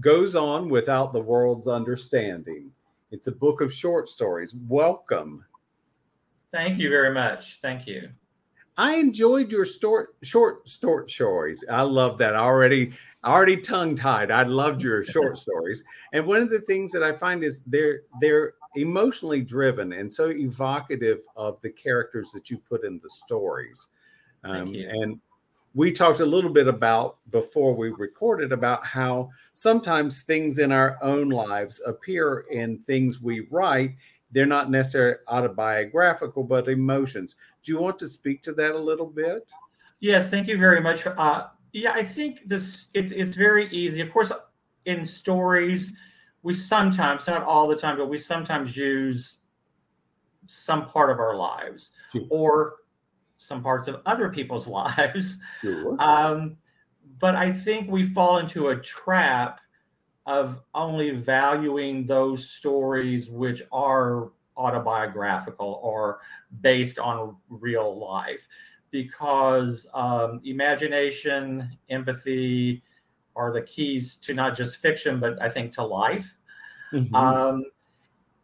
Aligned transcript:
Goes 0.00 0.36
On 0.36 0.68
Without 0.68 1.12
the 1.12 1.20
World's 1.20 1.68
Understanding. 1.68 2.70
It's 3.10 3.26
a 3.26 3.32
book 3.32 3.60
of 3.60 3.72
short 3.72 4.08
stories. 4.08 4.54
Welcome. 4.68 5.44
Thank 6.52 6.78
you 6.78 6.88
very 6.88 7.12
much. 7.12 7.58
Thank 7.62 7.86
you. 7.86 8.08
I 8.76 8.94
enjoyed 8.94 9.50
your 9.50 9.64
short 9.64 10.14
short 10.22 10.68
short 10.68 11.10
stories. 11.10 11.64
I 11.68 11.82
love 11.82 12.18
that. 12.18 12.36
Already 12.36 12.92
already 13.24 13.56
tongue 13.56 13.96
tied. 13.96 14.30
I 14.30 14.44
loved 14.44 14.82
your 14.82 15.02
short 15.14 15.36
stories. 15.36 15.82
And 16.12 16.26
one 16.26 16.40
of 16.42 16.50
the 16.50 16.60
things 16.60 16.92
that 16.92 17.02
I 17.02 17.12
find 17.12 17.42
is 17.42 17.62
they're 17.66 18.02
they're 18.20 18.54
emotionally 18.76 19.40
driven 19.40 19.92
and 19.92 20.12
so 20.12 20.30
evocative 20.30 21.20
of 21.36 21.60
the 21.60 21.70
characters 21.70 22.30
that 22.32 22.50
you 22.50 22.58
put 22.58 22.84
in 22.84 23.00
the 23.02 23.10
stories. 23.10 23.88
Um, 24.44 24.72
and 24.74 25.20
we 25.78 25.92
talked 25.92 26.18
a 26.18 26.26
little 26.26 26.50
bit 26.50 26.66
about 26.66 27.18
before 27.30 27.72
we 27.72 27.90
recorded 27.90 28.50
about 28.50 28.84
how 28.84 29.30
sometimes 29.52 30.22
things 30.22 30.58
in 30.58 30.72
our 30.72 30.98
own 31.00 31.28
lives 31.28 31.80
appear 31.86 32.46
in 32.50 32.80
things 32.80 33.22
we 33.22 33.46
write. 33.48 33.94
They're 34.32 34.44
not 34.44 34.72
necessarily 34.72 35.18
autobiographical, 35.28 36.42
but 36.42 36.66
emotions. 36.68 37.36
Do 37.62 37.70
you 37.70 37.78
want 37.78 37.96
to 38.00 38.08
speak 38.08 38.42
to 38.42 38.52
that 38.54 38.72
a 38.72 38.76
little 38.78 39.06
bit? 39.06 39.52
Yes, 40.00 40.28
thank 40.28 40.48
you 40.48 40.58
very 40.58 40.80
much. 40.80 41.06
Uh, 41.06 41.46
yeah, 41.72 41.92
I 41.92 42.02
think 42.02 42.40
this 42.44 42.88
it's 42.92 43.12
it's 43.12 43.36
very 43.36 43.70
easy. 43.70 44.00
Of 44.00 44.12
course, 44.12 44.32
in 44.86 45.06
stories, 45.06 45.94
we 46.42 46.54
sometimes, 46.54 47.28
not 47.28 47.44
all 47.44 47.68
the 47.68 47.76
time, 47.76 47.96
but 47.98 48.08
we 48.08 48.18
sometimes 48.18 48.76
use 48.76 49.38
some 50.48 50.86
part 50.86 51.10
of 51.10 51.20
our 51.20 51.36
lives 51.36 51.92
sure. 52.10 52.26
or 52.30 52.74
some 53.38 53.62
parts 53.62 53.88
of 53.88 54.02
other 54.06 54.28
people's 54.28 54.66
lives. 54.68 55.38
Sure. 55.60 56.00
Um, 56.00 56.56
but 57.20 57.34
I 57.34 57.52
think 57.52 57.90
we 57.90 58.12
fall 58.12 58.38
into 58.38 58.68
a 58.68 58.76
trap 58.76 59.60
of 60.26 60.60
only 60.74 61.10
valuing 61.10 62.06
those 62.06 62.50
stories 62.50 63.30
which 63.30 63.62
are 63.72 64.30
autobiographical 64.56 65.80
or 65.82 66.18
based 66.60 66.98
on 66.98 67.34
real 67.48 67.98
life 67.98 68.46
because 68.90 69.86
um, 69.94 70.40
imagination, 70.44 71.70
empathy 71.88 72.82
are 73.36 73.52
the 73.52 73.62
keys 73.62 74.16
to 74.16 74.34
not 74.34 74.56
just 74.56 74.78
fiction, 74.78 75.20
but 75.20 75.40
I 75.40 75.48
think 75.48 75.72
to 75.74 75.84
life. 75.84 76.34
Mm-hmm. 76.92 77.14
Um, 77.14 77.64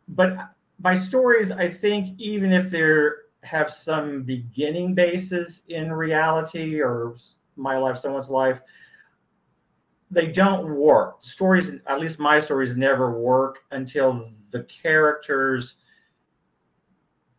but 0.08 0.36
by 0.78 0.94
stories, 0.94 1.50
I 1.50 1.68
think, 1.68 2.18
even 2.18 2.52
if 2.52 2.70
they're 2.70 3.23
have 3.44 3.70
some 3.70 4.22
beginning 4.22 4.94
basis 4.94 5.62
in 5.68 5.92
reality 5.92 6.80
or 6.80 7.16
my 7.56 7.76
life, 7.78 7.98
someone's 7.98 8.28
life, 8.28 8.60
they 10.10 10.26
don't 10.26 10.74
work. 10.74 11.18
Stories, 11.22 11.72
at 11.86 12.00
least 12.00 12.18
my 12.18 12.40
stories, 12.40 12.76
never 12.76 13.18
work 13.18 13.60
until 13.70 14.28
the 14.50 14.64
characters, 14.64 15.76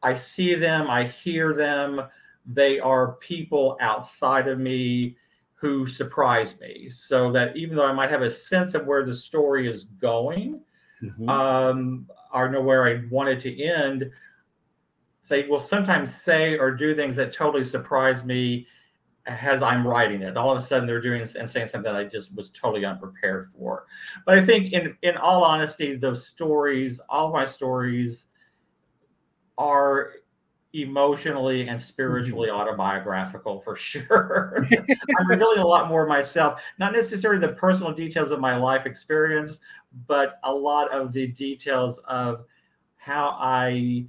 I 0.05 0.13
see 0.13 0.53
them, 0.53 0.89
I 0.89 1.05
hear 1.05 1.53
them. 1.53 2.01
They 2.45 2.79
are 2.79 3.13
people 3.13 3.75
outside 3.81 4.47
of 4.47 4.59
me 4.59 5.17
who 5.55 5.87
surprise 5.87 6.59
me. 6.59 6.89
So 6.89 7.31
that 7.31 7.57
even 7.57 7.75
though 7.75 7.87
I 7.87 7.93
might 7.93 8.11
have 8.11 8.21
a 8.21 8.29
sense 8.29 8.75
of 8.75 8.85
where 8.85 9.03
the 9.03 9.13
story 9.13 9.67
is 9.67 9.85
going, 9.85 10.61
mm-hmm. 11.01 11.27
um, 11.27 12.07
or 12.31 12.49
know 12.49 12.61
where 12.61 12.87
I 12.87 13.03
want 13.09 13.29
it 13.29 13.39
to 13.41 13.63
end, 13.63 14.11
they 15.27 15.47
will 15.47 15.59
sometimes 15.59 16.13
say 16.13 16.57
or 16.57 16.71
do 16.71 16.95
things 16.95 17.15
that 17.15 17.33
totally 17.33 17.63
surprise 17.63 18.23
me 18.23 18.67
as 19.27 19.63
I'm 19.63 19.87
writing 19.87 20.21
it. 20.21 20.37
All 20.37 20.51
of 20.51 20.57
a 20.57 20.65
sudden, 20.65 20.85
they're 20.85 21.01
doing 21.01 21.21
and 21.21 21.49
saying 21.49 21.67
something 21.67 21.91
that 21.91 21.95
I 21.95 22.03
just 22.03 22.35
was 22.35 22.51
totally 22.51 22.85
unprepared 22.85 23.49
for. 23.57 23.85
But 24.25 24.37
I 24.37 24.45
think, 24.45 24.73
in 24.73 24.95
in 25.01 25.17
all 25.17 25.43
honesty, 25.43 25.95
those 25.95 26.27
stories, 26.27 26.99
all 27.09 27.33
my 27.33 27.45
stories, 27.45 28.27
are 29.57 30.11
emotionally 30.73 31.67
and 31.67 31.81
spiritually 31.81 32.49
mm-hmm. 32.49 32.57
autobiographical 32.57 33.61
for 33.61 33.75
sure. 33.77 34.67
I'm 35.17 35.27
revealing 35.27 35.59
a 35.59 35.67
lot 35.67 35.87
more 35.87 36.03
of 36.03 36.09
myself, 36.09 36.61
not 36.77 36.93
necessarily 36.93 37.39
the 37.39 37.53
personal 37.53 37.93
details 37.93 38.31
of 38.31 38.39
my 38.39 38.57
life 38.57 38.85
experience, 38.85 39.59
but 40.07 40.39
a 40.43 40.53
lot 40.53 40.91
of 40.91 41.13
the 41.13 41.27
details 41.27 41.99
of 42.07 42.45
how 42.97 43.37
I 43.39 44.05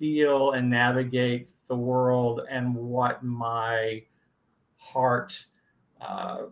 feel 0.00 0.52
and 0.52 0.68
navigate 0.68 1.50
the 1.68 1.76
world 1.76 2.40
and 2.50 2.74
what 2.74 3.22
my 3.22 4.02
heart 4.78 5.46
uh, 6.00 6.46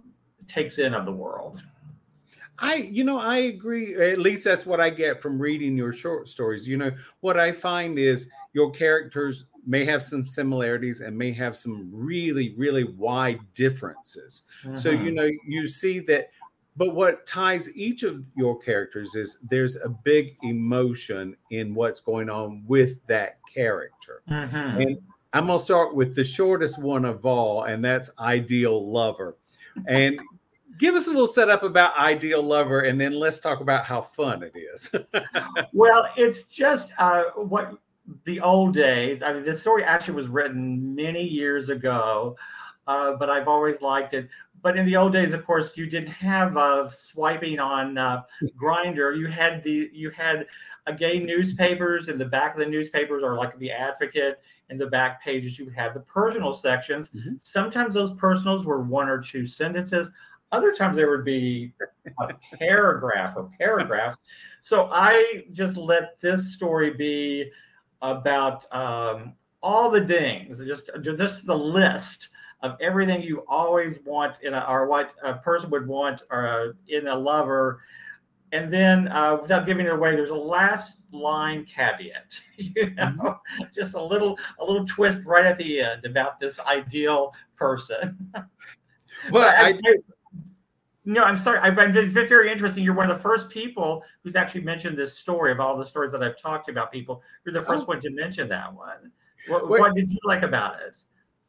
takes 0.47 0.79
in 0.79 0.95
of 0.95 1.07
the 1.07 1.13
world. 1.13 1.61
I, 2.61 2.75
you 2.75 3.05
know, 3.05 3.19
I 3.19 3.39
agree. 3.39 3.95
At 4.13 4.19
least 4.19 4.45
that's 4.45 4.67
what 4.67 4.81
I 4.81 4.91
get 4.91 5.23
from 5.23 5.41
reading 5.41 5.77
your 5.77 5.93
short 5.93 6.29
stories. 6.29 6.69
You 6.69 6.77
know, 6.77 6.93
what 7.21 7.39
I 7.39 7.53
find 7.53 7.99
is 7.99 8.29
your 8.53 8.71
characters 8.71 9.45
may 9.67 9.85
have 9.85 10.03
some 10.03 10.27
similarities 10.27 11.01
and 11.01 11.17
may 11.17 11.33
have 11.33 11.57
some 11.57 11.89
really, 11.93 12.55
really 12.57 12.85
wide 12.85 13.41
differences. 13.55 14.47
Mm-hmm. 14.65 14.77
So, 14.77 14.91
you 14.91 14.99
mm-hmm. 14.99 15.15
know, 15.15 15.31
you 15.47 15.69
see 15.69 16.01
that 16.01 16.31
but 16.79 16.95
what 16.95 17.27
ties 17.27 17.75
each 17.75 18.05
of 18.05 18.25
your 18.37 18.59
characters 18.59 19.17
is 19.17 19.39
there's 19.43 19.77
a 19.77 19.89
big 19.89 20.37
emotion 20.43 21.37
in 21.51 21.75
what's 21.75 22.01
going 22.01 22.31
on 22.31 22.63
with 22.69 23.05
that 23.09 23.41
character. 23.53 24.23
Mm-hmm. 24.31 24.81
And 24.81 24.99
I'm 25.33 25.49
going 25.49 25.59
to 25.59 25.65
start 25.65 25.97
with 25.97 26.15
the 26.15 26.23
shortest 26.23 26.81
one 26.81 27.05
of 27.05 27.27
all, 27.27 27.65
and 27.65 27.85
that's 27.85 28.11
Ideal 28.21 28.91
Lover. 28.91 29.37
And 29.89 30.21
give 30.79 30.95
us 30.95 31.09
a 31.09 31.11
little 31.11 31.27
setup 31.27 31.65
about 31.65 31.99
Ideal 31.99 32.43
Lover, 32.43 32.83
and 32.83 33.01
then 33.01 33.13
let's 33.13 33.41
talk 33.41 33.61
about 33.61 33.85
how 33.85 34.01
fun 34.01 34.45
it 34.45 34.55
is. 34.57 34.91
well, 35.73 36.07
it's 36.17 36.45
just 36.45 36.93
uh, 36.99 37.25
what 37.35 37.77
the 38.25 38.41
old 38.41 38.75
days. 38.75 39.21
I 39.21 39.33
mean, 39.33 39.45
this 39.45 39.61
story 39.61 39.83
actually 39.83 40.15
was 40.15 40.29
written 40.29 40.95
many 40.95 41.25
years 41.25 41.71
ago, 41.71 42.37
uh, 42.87 43.15
but 43.19 43.29
I've 43.29 43.49
always 43.49 43.81
liked 43.83 44.15
it 44.15 44.29
but 44.63 44.77
in 44.77 44.87
the 44.87 44.97
old 44.97 45.13
days, 45.13 45.33
of 45.33 45.45
course, 45.45 45.77
you 45.77 45.87
didn't 45.87 46.13
have 46.13 46.57
uh, 46.57 46.89
swiping 46.89 47.59
on 47.59 47.99
uh, 47.99 48.23
Grindr. 48.61 49.17
You 49.17 49.27
had 49.27 49.63
the 49.63 49.91
you 49.93 50.11
had 50.11 50.47
a 50.87 50.93
gay 50.93 51.19
newspapers 51.19 52.09
in 52.09 52.19
the 52.19 52.25
back 52.25 52.55
of 52.55 52.61
the 52.61 52.67
newspapers, 52.67 53.23
or 53.23 53.37
like 53.37 53.59
the 53.59 53.71
Advocate 53.71 54.41
in 54.71 54.79
the 54.79 54.87
back 54.87 55.23
pages. 55.23 55.59
You 55.59 55.67
would 55.67 55.75
have 55.75 55.95
the 55.95 56.01
personal 56.01 56.55
sections. 56.55 57.11
Mm-hmm. 57.11 57.35
Sometimes 57.43 57.95
those 57.95 58.13
personals 58.19 58.65
were 58.65 58.83
one 58.83 59.09
or 59.09 59.21
two 59.21 59.47
sentences. 59.47 60.11
Other 60.51 60.75
times 60.75 60.97
there 60.97 61.11
would 61.11 61.25
be 61.25 61.73
a 62.07 62.35
paragraph 62.59 63.35
or 63.37 63.51
paragraphs. 63.59 64.23
So 64.63 64.89
I 64.91 65.45
just 65.53 65.77
let 65.77 66.19
this 66.21 66.55
story 66.55 66.95
be 66.95 67.51
about 68.01 68.73
um, 68.75 69.35
all 69.63 69.91
the 69.91 70.07
things, 70.07 70.59
just 70.61 70.91
just 71.03 71.47
the 71.47 71.57
list 71.57 72.31
of 72.63 72.77
everything 72.81 73.23
you 73.23 73.45
always 73.49 73.99
want 74.05 74.43
in 74.43 74.55
a 74.55 74.65
or 74.69 74.87
what 74.87 75.15
a 75.23 75.35
person 75.35 75.71
would 75.71 75.87
want 75.87 76.23
or 76.31 76.47
a, 76.47 76.73
in 76.89 77.07
a 77.07 77.15
lover. 77.15 77.83
And 78.51 78.73
then, 78.73 79.09
uh, 79.09 79.39
without 79.41 79.67
giving 79.67 79.87
it 79.87 79.93
away, 79.93 80.17
there's 80.17 80.31
a 80.31 80.35
last 80.35 81.01
line 81.13 81.65
caveat. 81.65 82.41
You 82.57 82.91
know, 82.91 83.05
mm-hmm. 83.05 83.63
just 83.75 83.95
a 83.95 84.03
little 84.03 84.37
a 84.59 84.65
little 84.65 84.85
twist 84.85 85.21
right 85.25 85.47
at 85.47 85.59
the 85.59 85.81
end 85.81 86.05
about 86.05 86.41
this 86.41 86.59
ideal 86.61 87.33
person. 87.57 88.33
Well, 89.33 89.49
I, 89.49 89.73
do. 89.73 90.03
No, 91.05 91.25
I'm 91.25 91.37
sorry. 91.37 91.59
I've 91.59 91.75
been 91.75 92.11
very 92.11 92.53
interesting. 92.53 92.85
You're 92.85 92.95
one 92.95 93.11
of 93.11 93.17
the 93.17 93.23
first 93.23 93.49
people 93.49 94.03
who's 94.23 94.37
actually 94.37 94.61
mentioned 94.61 94.97
this 94.97 95.19
story 95.19 95.51
of 95.51 95.59
all 95.59 95.77
the 95.77 95.85
stories 95.85 96.13
that 96.13 96.23
I've 96.23 96.39
talked 96.39 96.69
about. 96.69 96.93
People, 96.93 97.23
you're 97.45 97.53
the 97.53 97.63
first 97.63 97.85
oh. 97.85 97.87
one 97.87 98.01
to 98.03 98.11
mention 98.11 98.49
that 98.51 98.73
one. 98.73 99.11
What, 99.49 99.69
what 99.69 99.95
did 99.95 100.11
you 100.11 100.19
like 100.25 100.43
about 100.43 100.77
it? 100.87 100.95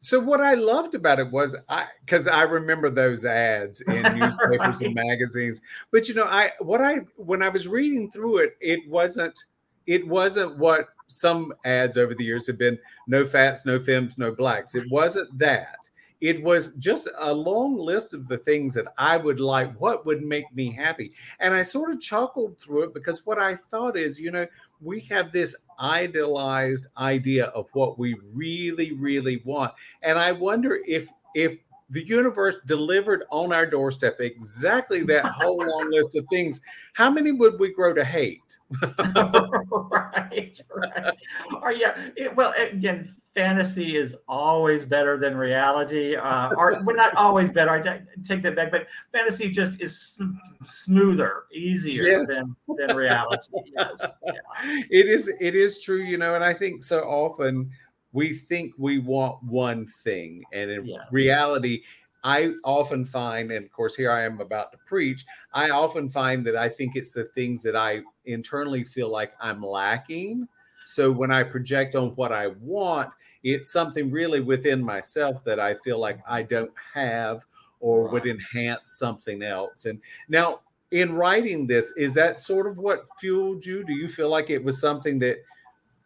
So 0.02 0.20
what 0.20 0.40
I 0.40 0.54
loved 0.54 0.96
about 0.96 1.20
it 1.20 1.30
was 1.32 1.56
I 1.68 1.88
because 2.06 2.28
I 2.28 2.44
remember 2.44 2.90
those 2.90 3.26
ads 3.26 3.82
in 3.88 4.02
newspapers 4.04 4.60
right. 4.60 4.82
and 4.82 4.96
magazines. 4.96 5.62
But 5.92 6.08
you 6.08 6.16
know, 6.16 6.26
I 6.26 6.52
what 6.60 6.82
I 6.82 7.00
when 7.18 7.42
I 7.42 7.50
was 7.50 7.68
reading 7.68 8.10
through 8.10 8.38
it, 8.38 8.56
it 8.62 8.88
wasn't 8.90 9.44
it 9.88 10.08
wasn't 10.08 10.58
what 10.58 10.90
some 11.08 11.54
ads 11.66 11.98
over 11.98 12.14
the 12.14 12.24
years 12.24 12.48
have 12.48 12.58
been 12.58 12.78
no 13.08 13.26
fats, 13.26 13.66
no 13.66 13.80
femmes, 13.80 14.18
no 14.18 14.32
blacks. 14.32 14.76
It 14.76 14.90
wasn't 14.92 15.38
that. 15.40 15.76
it 16.22 16.44
was 16.44 16.72
just 16.72 17.08
a 17.20 17.34
long 17.34 17.78
list 17.78 18.14
of 18.14 18.28
the 18.28 18.38
things 18.38 18.74
that 18.74 18.88
I 18.98 19.18
would 19.18 19.40
like, 19.40 19.80
what 19.80 20.06
would 20.06 20.22
make 20.22 20.54
me 20.54 20.72
happy. 20.72 21.14
And 21.40 21.54
I 21.54 21.64
sort 21.64 21.92
of 21.92 22.02
chuckled 22.02 22.60
through 22.60 22.84
it 22.84 22.94
because 22.94 23.26
what 23.26 23.40
I 23.40 23.56
thought 23.56 23.96
is, 23.98 24.20
you 24.20 24.32
know, 24.32 24.46
we 24.82 25.02
have 25.02 25.32
this 25.32 25.56
idealized 25.80 26.88
idea 26.98 27.46
of 27.46 27.68
what 27.74 27.98
we 27.98 28.16
really, 28.34 28.94
really 28.94 29.42
want. 29.46 29.74
And 30.02 30.18
I 30.18 30.32
wonder 30.32 30.80
if 30.88 31.10
if 31.36 31.60
the 31.90 32.06
universe 32.06 32.58
delivered 32.66 33.24
on 33.32 33.52
our 33.52 33.66
doorstep 33.66 34.20
exactly 34.20 35.04
that 35.04 35.26
whole 35.26 35.58
long 35.58 35.90
list 35.92 36.16
of 36.16 36.26
things, 36.30 36.62
how 36.94 37.10
many 37.10 37.32
would 37.32 37.60
we 37.60 37.74
grow 37.74 37.94
to 37.94 38.04
hate? 38.04 38.58
right, 38.82 40.62
right. 40.76 41.14
Or 41.62 41.72
yeah, 41.72 42.10
it, 42.16 42.36
well, 42.36 42.54
again, 42.58 43.16
fantasy 43.34 43.96
is 43.98 44.16
always 44.28 44.86
better 44.86 45.18
than 45.18 45.36
reality. 45.36 46.16
Uh, 46.16 46.50
or 46.56 46.82
well, 46.84 46.96
not 46.96 47.16
always 47.16 47.52
better. 47.52 47.72
I 47.72 48.02
take 48.28 48.44
that 48.44 48.56
back, 48.56 48.72
but 48.72 48.88
fantasy 49.12 49.50
just 49.50 49.82
is 49.82 50.20
smoother, 50.66 51.44
easier 51.54 52.04
yes. 52.04 52.36
than, 52.36 52.56
than 52.78 52.96
reality. 52.96 53.48
Yes. 53.76 53.90
Yeah. 54.24 54.32
It 54.90 55.08
is. 55.08 55.32
It 55.40 55.56
is 55.56 55.82
true, 55.82 56.02
you 56.02 56.18
know, 56.18 56.36
and 56.36 56.44
I 56.44 56.54
think 56.54 56.84
so 56.84 57.00
often 57.00 57.72
we 58.12 58.34
think 58.34 58.74
we 58.78 59.00
want 59.00 59.44
one 59.44 59.88
thing, 60.04 60.44
and 60.52 60.70
in 60.70 60.86
yes. 60.86 61.00
reality, 61.12 61.84
I 62.24 62.54
often 62.64 63.06
find, 63.06 63.52
and 63.52 63.66
of 63.66 63.72
course, 63.72 63.96
here 63.96 64.12
I 64.12 64.24
am 64.24 64.42
about 64.42 64.72
to 64.74 64.78
preach, 64.86 65.26
I 65.54 65.70
often 65.70 66.10
find 66.10 66.46
that 66.48 66.56
I 66.56 66.68
think 66.68 66.96
it's 66.96 67.14
the 67.14 67.26
things 67.26 67.64
that 67.64 67.76
I 67.76 68.02
internally 68.26 68.84
feel 68.84 69.10
like 69.10 69.34
I'm 69.40 69.64
lacking. 69.64 70.48
So 70.86 71.12
when 71.12 71.32
I 71.32 71.44
project 71.44 71.96
on 71.96 72.10
what 72.16 72.32
I 72.32 72.48
want, 72.60 73.12
it's 73.44 73.72
something 73.72 74.12
really 74.12 74.42
within 74.42 74.84
myself 74.84 75.44
that 75.46 75.60
I 75.60 75.76
feel 75.76 75.98
like 75.98 76.20
I 76.28 76.42
don't 76.44 76.74
have 76.94 77.46
or 77.80 78.06
right. 78.06 78.14
would 78.14 78.26
enhance 78.26 78.98
something 78.98 79.42
else. 79.42 79.86
And 79.86 80.02
now, 80.28 80.60
in 80.92 81.14
writing 81.14 81.68
this, 81.68 81.94
is 81.96 82.14
that 82.16 82.40
sort 82.40 82.68
of 82.68 82.80
what 82.80 83.06
fueled 83.20 83.66
you? 83.66 83.86
Do 83.86 83.94
you 83.94 84.08
feel 84.10 84.30
like 84.30 84.50
it 84.50 84.62
was 84.62 84.82
something 84.82 85.20
that 85.20 85.38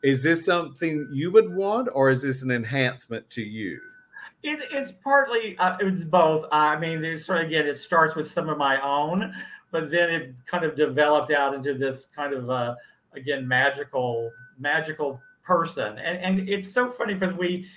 is 0.03 0.21
this 0.21 0.45
something 0.45 1.07
you 1.11 1.31
would 1.31 1.53
want, 1.53 1.87
or 1.93 2.09
is 2.09 2.21
this 2.21 2.43
an 2.43 2.51
enhancement 2.51 3.29
to 3.31 3.41
you? 3.41 3.79
It, 4.43 4.59
it's 4.71 4.91
partly 4.91 5.57
uh, 5.57 5.77
it 5.79 5.85
was 5.85 6.03
both. 6.03 6.45
I 6.51 6.77
mean, 6.77 7.01
there's 7.01 7.25
sort 7.25 7.39
of 7.39 7.47
again, 7.47 7.65
it 7.65 7.79
starts 7.79 8.13
with 8.13 8.29
some 8.29 8.49
of 8.49 8.57
my 8.57 8.81
own, 8.81 9.33
but 9.71 9.89
then 9.89 10.09
it 10.09 10.35
kind 10.45 10.65
of 10.65 10.75
developed 10.75 11.31
out 11.31 11.53
into 11.53 11.73
this 11.73 12.07
kind 12.13 12.33
of 12.33 12.49
uh, 12.49 12.75
again 13.15 13.47
magical 13.47 14.29
magical 14.59 15.21
person. 15.43 15.97
And 15.97 16.39
and 16.39 16.49
it's 16.49 16.69
so 16.69 16.89
funny 16.89 17.13
because 17.13 17.35
we, 17.37 17.69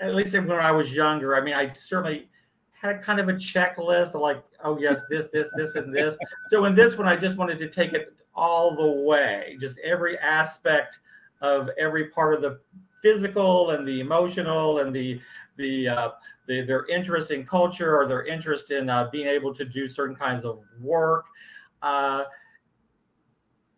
at 0.00 0.14
least 0.14 0.32
when 0.32 0.50
I 0.50 0.72
was 0.72 0.94
younger, 0.96 1.36
I 1.36 1.42
mean, 1.42 1.54
I 1.54 1.68
certainly 1.68 2.30
had 2.72 3.02
kind 3.02 3.20
of 3.20 3.28
a 3.28 3.34
checklist 3.34 4.14
of 4.14 4.22
like, 4.22 4.42
oh 4.64 4.78
yes, 4.78 5.02
this, 5.10 5.28
this, 5.30 5.48
this, 5.56 5.74
and 5.74 5.94
this. 5.94 6.16
so 6.50 6.66
in 6.66 6.74
this 6.74 6.96
one, 6.96 7.08
I 7.08 7.16
just 7.16 7.36
wanted 7.36 7.58
to 7.58 7.68
take 7.68 7.94
it 7.94 8.14
all 8.34 8.76
the 8.76 9.02
way, 9.02 9.56
just 9.58 9.78
every 9.78 10.18
aspect 10.18 11.00
of 11.40 11.70
every 11.78 12.08
part 12.08 12.34
of 12.34 12.42
the 12.42 12.60
physical 13.02 13.70
and 13.70 13.86
the 13.86 14.00
emotional 14.00 14.80
and 14.80 14.94
the 14.94 15.20
the 15.56 15.88
uh, 15.88 16.08
the, 16.46 16.62
their 16.62 16.86
interest 16.86 17.30
in 17.30 17.44
culture 17.44 17.96
or 17.96 18.06
their 18.06 18.24
interest 18.26 18.70
in 18.70 18.88
uh, 18.88 19.08
being 19.10 19.26
able 19.26 19.54
to 19.54 19.64
do 19.64 19.88
certain 19.88 20.14
kinds 20.14 20.44
of 20.44 20.60
work. 20.80 21.26
Uh, 21.82 22.24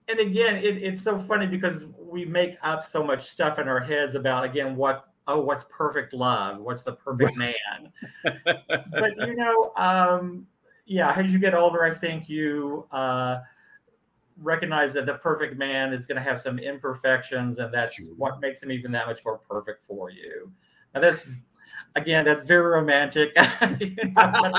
and 0.09 0.21
again, 0.21 0.57
it, 0.57 0.83
it's 0.83 1.03
so 1.03 1.19
funny 1.19 1.47
because 1.47 1.85
we 1.99 2.25
make 2.25 2.57
up 2.63 2.83
so 2.83 3.03
much 3.03 3.29
stuff 3.29 3.59
in 3.59 3.69
our 3.69 3.81
heads 3.81 4.15
about 4.15 4.45
again 4.45 4.77
what 4.77 5.09
oh 5.27 5.41
what's 5.41 5.65
perfect 5.69 6.15
love, 6.15 6.59
what's 6.61 6.83
the 6.83 6.93
perfect 6.93 7.37
man. 7.37 7.55
but 8.25 9.17
you 9.27 9.37
know, 9.37 9.73
um, 9.77 10.47
yeah, 10.87 11.13
as 11.13 11.33
you 11.33 11.39
get 11.39 11.55
older, 11.55 11.85
I 11.85 11.93
think 11.93 12.29
you 12.29 12.87
uh, 12.91 13.41
recognize 14.41 14.93
that 14.95 15.07
the 15.07 15.15
perfect 15.15 15.57
man 15.57 15.93
is 15.93 16.07
going 16.07 16.17
to 16.17 16.23
have 16.23 16.41
some 16.41 16.59
imperfections, 16.59 17.59
and 17.59 17.73
that's 17.73 17.95
sure. 17.95 18.07
what 18.17 18.41
makes 18.41 18.63
him 18.63 18.71
even 18.71 18.93
that 18.93 19.07
much 19.07 19.25
more 19.25 19.39
perfect 19.39 19.85
for 19.87 20.11
you. 20.11 20.51
Now, 20.95 21.01
that's 21.01 21.27
again, 21.97 22.25
that's 22.25 22.43
very 22.43 22.67
romantic. 22.67 23.35
but, 23.35 23.79
but, 24.15 24.53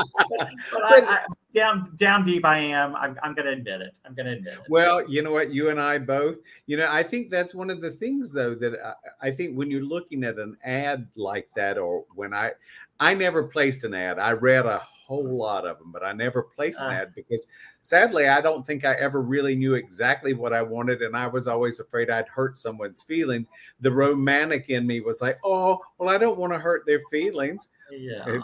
but 0.71 0.83
I, 0.83 1.01
I, 1.05 1.19
down 1.53 1.91
down 1.95 2.23
deep, 2.25 2.45
I 2.45 2.59
am. 2.59 2.95
I'm, 2.95 3.17
I'm 3.23 3.33
going 3.33 3.45
to 3.45 3.53
admit 3.53 3.81
it. 3.81 3.97
I'm 4.05 4.13
going 4.13 4.27
to 4.27 4.33
admit 4.33 4.53
it. 4.53 4.59
Well, 4.69 5.09
you 5.09 5.21
know 5.21 5.31
what? 5.31 5.51
You 5.51 5.69
and 5.69 5.79
I 5.79 5.97
both. 5.97 6.37
You 6.67 6.77
know, 6.77 6.87
I 6.89 7.03
think 7.03 7.29
that's 7.29 7.55
one 7.55 7.69
of 7.69 7.81
the 7.81 7.91
things, 7.91 8.33
though, 8.33 8.55
that 8.55 8.73
I, 9.21 9.27
I 9.27 9.31
think 9.31 9.55
when 9.57 9.71
you're 9.71 9.83
looking 9.83 10.23
at 10.23 10.37
an 10.37 10.57
ad 10.63 11.07
like 11.15 11.49
that, 11.55 11.77
or 11.77 12.05
when 12.13 12.33
I, 12.33 12.51
I 12.99 13.13
never 13.13 13.43
placed 13.43 13.83
an 13.83 13.93
ad. 13.93 14.19
I 14.19 14.31
read 14.31 14.65
a 14.65 14.79
whole 14.79 15.37
lot 15.37 15.65
of 15.65 15.79
them, 15.79 15.91
but 15.91 16.03
I 16.03 16.11
never 16.13 16.43
placed 16.43 16.81
an 16.81 16.87
uh, 16.87 16.91
ad 17.01 17.15
because 17.15 17.47
sadly, 17.81 18.27
I 18.27 18.41
don't 18.41 18.65
think 18.65 18.85
I 18.85 18.93
ever 18.95 19.21
really 19.21 19.55
knew 19.55 19.75
exactly 19.75 20.33
what 20.33 20.53
I 20.53 20.61
wanted. 20.61 21.01
And 21.01 21.15
I 21.15 21.27
was 21.27 21.47
always 21.47 21.79
afraid 21.79 22.09
I'd 22.09 22.27
hurt 22.27 22.57
someone's 22.57 23.01
feeling. 23.01 23.47
The 23.79 23.91
romantic 23.91 24.69
in 24.69 24.85
me 24.85 24.99
was 24.99 25.21
like, 25.21 25.39
oh, 25.43 25.79
well, 25.97 26.09
I 26.09 26.17
don't 26.17 26.37
want 26.37 26.53
to 26.53 26.59
hurt 26.59 26.85
their 26.85 27.01
feelings. 27.09 27.69
Yeah. 27.89 28.23
And 28.25 28.43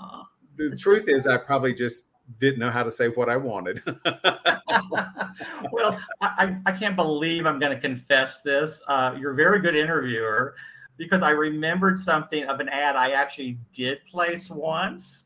the 0.56 0.76
truth 0.76 1.08
is, 1.08 1.28
I 1.28 1.38
probably 1.38 1.74
just 1.74 2.06
didn't 2.40 2.60
know 2.60 2.72
how 2.72 2.84
to 2.84 2.92
say 2.92 3.10
what 3.10 3.30
I 3.30 3.38
wanted. 3.38 3.84
well, 5.72 6.00
I, 6.22 6.56
I 6.66 6.72
can't 6.72 6.96
believe 6.96 7.46
I'm 7.46 7.60
going 7.60 7.76
to 7.76 7.80
confess 7.80 8.42
this. 8.42 8.82
Uh, 8.88 9.16
you're 9.20 9.34
a 9.34 9.36
very 9.36 9.60
good 9.60 9.76
interviewer 9.76 10.56
because 10.98 11.22
I 11.22 11.32
remembered 11.32 12.00
something 12.00 12.46
of 12.46 12.60
an 12.60 12.70
ad 12.70 12.96
I 12.96 13.12
actually 13.12 13.58
did 13.74 14.00
place 14.06 14.50
once. 14.50 15.26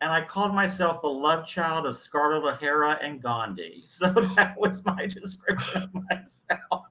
And 0.00 0.10
I 0.10 0.22
called 0.22 0.54
myself 0.54 1.00
the 1.00 1.08
love 1.08 1.46
child 1.46 1.86
of 1.86 1.96
Scarlett 1.96 2.44
O'Hara 2.44 2.98
and 3.02 3.22
Gandhi. 3.22 3.84
So 3.86 4.12
that 4.36 4.54
was 4.58 4.84
my 4.84 5.06
description 5.06 5.82
of 5.82 5.94
myself, 5.94 6.84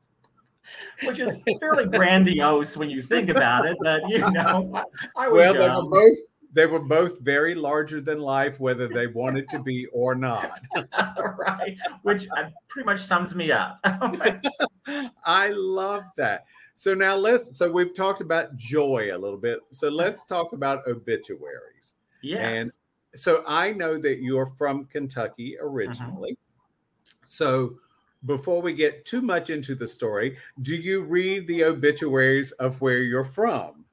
which 1.04 1.20
is 1.20 1.38
fairly 1.60 1.86
grandiose 1.98 2.76
when 2.76 2.90
you 2.90 3.02
think 3.02 3.30
about 3.30 3.68
it. 3.68 3.78
But, 3.82 4.02
you 4.10 4.20
know, 4.32 4.84
I 5.16 5.28
was 5.28 5.38
well, 5.38 5.54
they 5.54 5.70
were 5.70 5.90
both 5.90 6.18
they 6.56 6.66
were 6.66 6.80
both 6.80 7.20
very 7.20 7.54
larger 7.54 8.00
than 8.00 8.20
life, 8.20 8.62
whether 8.62 8.88
they 8.88 9.08
wanted 9.08 9.50
to 9.50 9.62
be 9.62 9.88
or 9.88 10.16
not. 10.16 10.62
right, 11.38 11.78
which 12.04 12.28
uh, 12.36 12.46
pretty 12.70 12.86
much 12.86 13.02
sums 13.02 13.36
me 13.36 13.52
up. 13.52 13.78
I 13.84 15.50
love 15.50 16.04
that. 16.16 16.46
So 16.76 16.94
now 16.94 17.16
let's. 17.16 17.58
So 17.58 17.72
we've 17.72 17.94
talked 17.94 18.22
about 18.22 18.56
joy 18.58 19.10
a 19.14 19.18
little 19.18 19.38
bit. 19.38 19.60
So 19.72 19.90
let's 19.90 20.26
talk 20.26 20.54
about 20.54 20.86
obituaries. 20.88 21.94
Yes. 22.22 22.42
And 22.44 22.72
so 23.16 23.44
I 23.48 23.72
know 23.72 23.98
that 24.00 24.20
you're 24.20 24.46
from 24.58 24.86
Kentucky 24.86 25.58
originally. 25.60 26.34
Mm-hmm. 26.34 27.26
So 27.26 27.78
before 28.26 28.62
we 28.62 28.74
get 28.74 29.06
too 29.06 29.22
much 29.22 29.50
into 29.50 29.74
the 29.74 29.88
story, 29.88 30.38
do 30.62 30.76
you 30.76 31.02
read 31.02 31.48
the 31.48 31.64
obituaries 31.64 32.52
of 32.54 32.82
where 32.82 33.00
you're 33.00 33.24
from? 33.24 33.86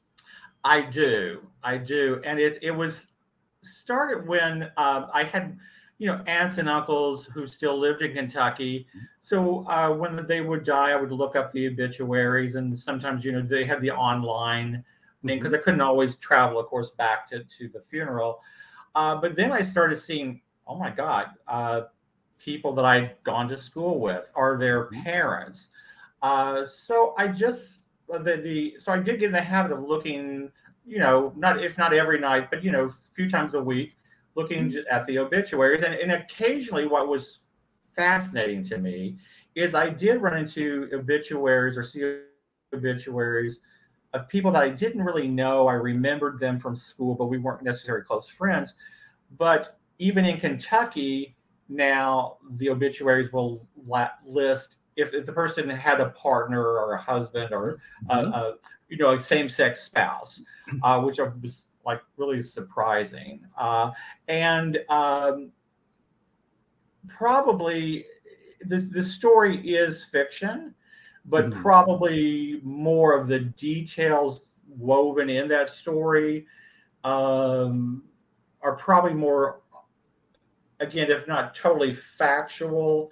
I 0.65 0.83
do. 0.83 1.41
I 1.63 1.77
do. 1.77 2.21
And 2.25 2.39
it, 2.39 2.59
it 2.63 2.73
was 2.73 3.07
started 3.63 4.27
when 4.27 4.65
um, 4.77 5.07
I 5.13 5.25
had 5.25 5.57
you 6.03 6.09
know, 6.09 6.21
aunts 6.27 6.59
and 6.59 6.69
uncles 6.69 7.27
who 7.27 7.47
still 7.47 7.79
lived 7.79 8.03
in 8.03 8.13
Kentucky. 8.13 8.89
So 9.21 9.65
uh, 9.69 9.89
when 9.91 10.27
they 10.27 10.41
would 10.41 10.65
die, 10.65 10.91
I 10.91 10.97
would 10.97 11.13
look 11.13 11.37
up 11.37 11.53
the 11.53 11.69
obituaries, 11.69 12.57
and 12.57 12.77
sometimes, 12.77 13.25
you 13.25 13.31
know, 13.31 13.41
they 13.41 13.65
had 13.65 13.81
the 13.81 13.93
online 13.93 14.83
thing 15.25 15.39
because 15.39 15.53
mm-hmm. 15.53 15.61
I 15.61 15.63
couldn't 15.63 15.81
always 15.81 16.17
travel, 16.17 16.59
of 16.59 16.67
course, 16.67 16.91
back 16.91 17.29
to 17.29 17.45
to 17.45 17.69
the 17.69 17.81
funeral. 17.81 18.41
Uh, 18.97 19.15
but 19.15 19.37
then 19.37 19.53
I 19.53 19.63
started 19.63 19.97
seeing, 19.97 20.41
oh 20.67 20.75
my 20.75 20.91
God, 20.91 21.27
uh, 21.47 21.83
people 22.41 22.75
that 22.75 22.85
I'd 22.85 23.15
gone 23.23 23.49
to 23.51 23.57
school 23.57 24.01
with 24.01 24.29
are 24.35 24.59
their 24.59 24.87
mm-hmm. 24.87 25.05
parents. 25.05 25.69
Uh, 26.21 26.65
so 26.65 27.15
I 27.17 27.29
just 27.29 27.85
uh, 28.13 28.19
the 28.19 28.39
the 28.39 28.75
so 28.79 28.91
I 28.91 28.99
did 28.99 29.21
get 29.21 29.27
in 29.27 29.33
the 29.33 29.41
habit 29.41 29.71
of 29.71 29.85
looking, 29.85 30.51
you 30.85 30.99
know, 30.99 31.33
not 31.37 31.63
if 31.63 31.79
not 31.79 31.95
every 31.95 32.19
night, 32.19 32.51
but 32.51 32.65
you 32.65 32.73
know, 32.73 32.87
a 32.87 33.15
few 33.15 33.31
times 33.31 33.55
a 33.55 33.63
week 33.63 33.93
looking 34.35 34.71
mm-hmm. 34.71 34.81
at 34.91 35.07
the 35.07 35.19
obituaries. 35.19 35.83
And, 35.83 35.95
and 35.95 36.13
occasionally, 36.13 36.87
what 36.87 37.09
was 37.09 37.41
fascinating 37.95 38.65
to 38.65 38.79
me 38.79 39.17
is 39.55 39.75
I 39.75 39.91
did 39.91 40.23
run 40.23 40.37
into 40.37 40.89
obituaries 40.93 41.77
or 41.77 41.83
see 41.83 42.21
obituaries 42.75 43.61
of 44.15 44.29
people 44.29 44.51
that 44.53 44.63
I 44.63 44.71
didn't 44.71 45.03
really 45.03 45.29
know. 45.29 45.69
I 45.69 45.75
remembered 45.75 46.39
them 46.39 46.59
from 46.59 46.77
school, 46.77 47.15
but 47.15 47.27
we 47.27 47.39
weren't 47.39 47.63
necessarily 47.63 48.05
close 48.05 48.29
friends. 48.29 48.75
But 49.39 49.79
even 49.99 50.25
in 50.25 50.39
Kentucky, 50.39 51.37
now 51.69 52.39
the 52.57 52.71
obituaries 52.71 53.33
will 53.33 53.67
list 54.27 54.77
if, 54.97 55.15
if 55.15 55.25
the 55.25 55.33
person 55.33 55.69
had 55.71 56.01
a 56.01 56.11
partner 56.11 56.63
or 56.63 56.95
a 56.95 57.01
husband 57.01 57.53
or 57.53 57.79
mm-hmm. 58.11 58.33
a, 58.33 58.37
a, 58.37 58.55
you 58.89 58.99
know 58.99 59.13
a 59.13 59.21
same-sex 59.21 59.83
spouse, 59.83 60.43
uh, 60.83 61.01
which 61.01 61.19
I 61.19 61.31
was 61.41 61.67
like 61.85 62.01
really 62.17 62.43
surprising. 62.43 63.45
Uh, 63.59 63.91
and 64.29 64.79
um, 64.89 65.51
probably 67.09 68.05
the, 68.67 68.79
the 68.79 69.03
story 69.03 69.59
is 69.69 70.05
fiction, 70.05 70.75
but 71.25 71.47
mm-hmm. 71.47 71.61
probably 71.63 72.61
more 72.63 73.19
of 73.19 73.29
the 73.29 73.41
details 73.41 74.55
woven 74.69 75.29
in 75.29 75.49
that 75.49 75.69
story 75.69 76.47
um, 77.05 78.03
are 78.63 78.77
probably 78.77 79.15
more, 79.15 79.61
again, 80.81 81.11
if 81.11 81.27
not 81.27 81.55
totally 81.55 81.95
factual, 81.95 83.11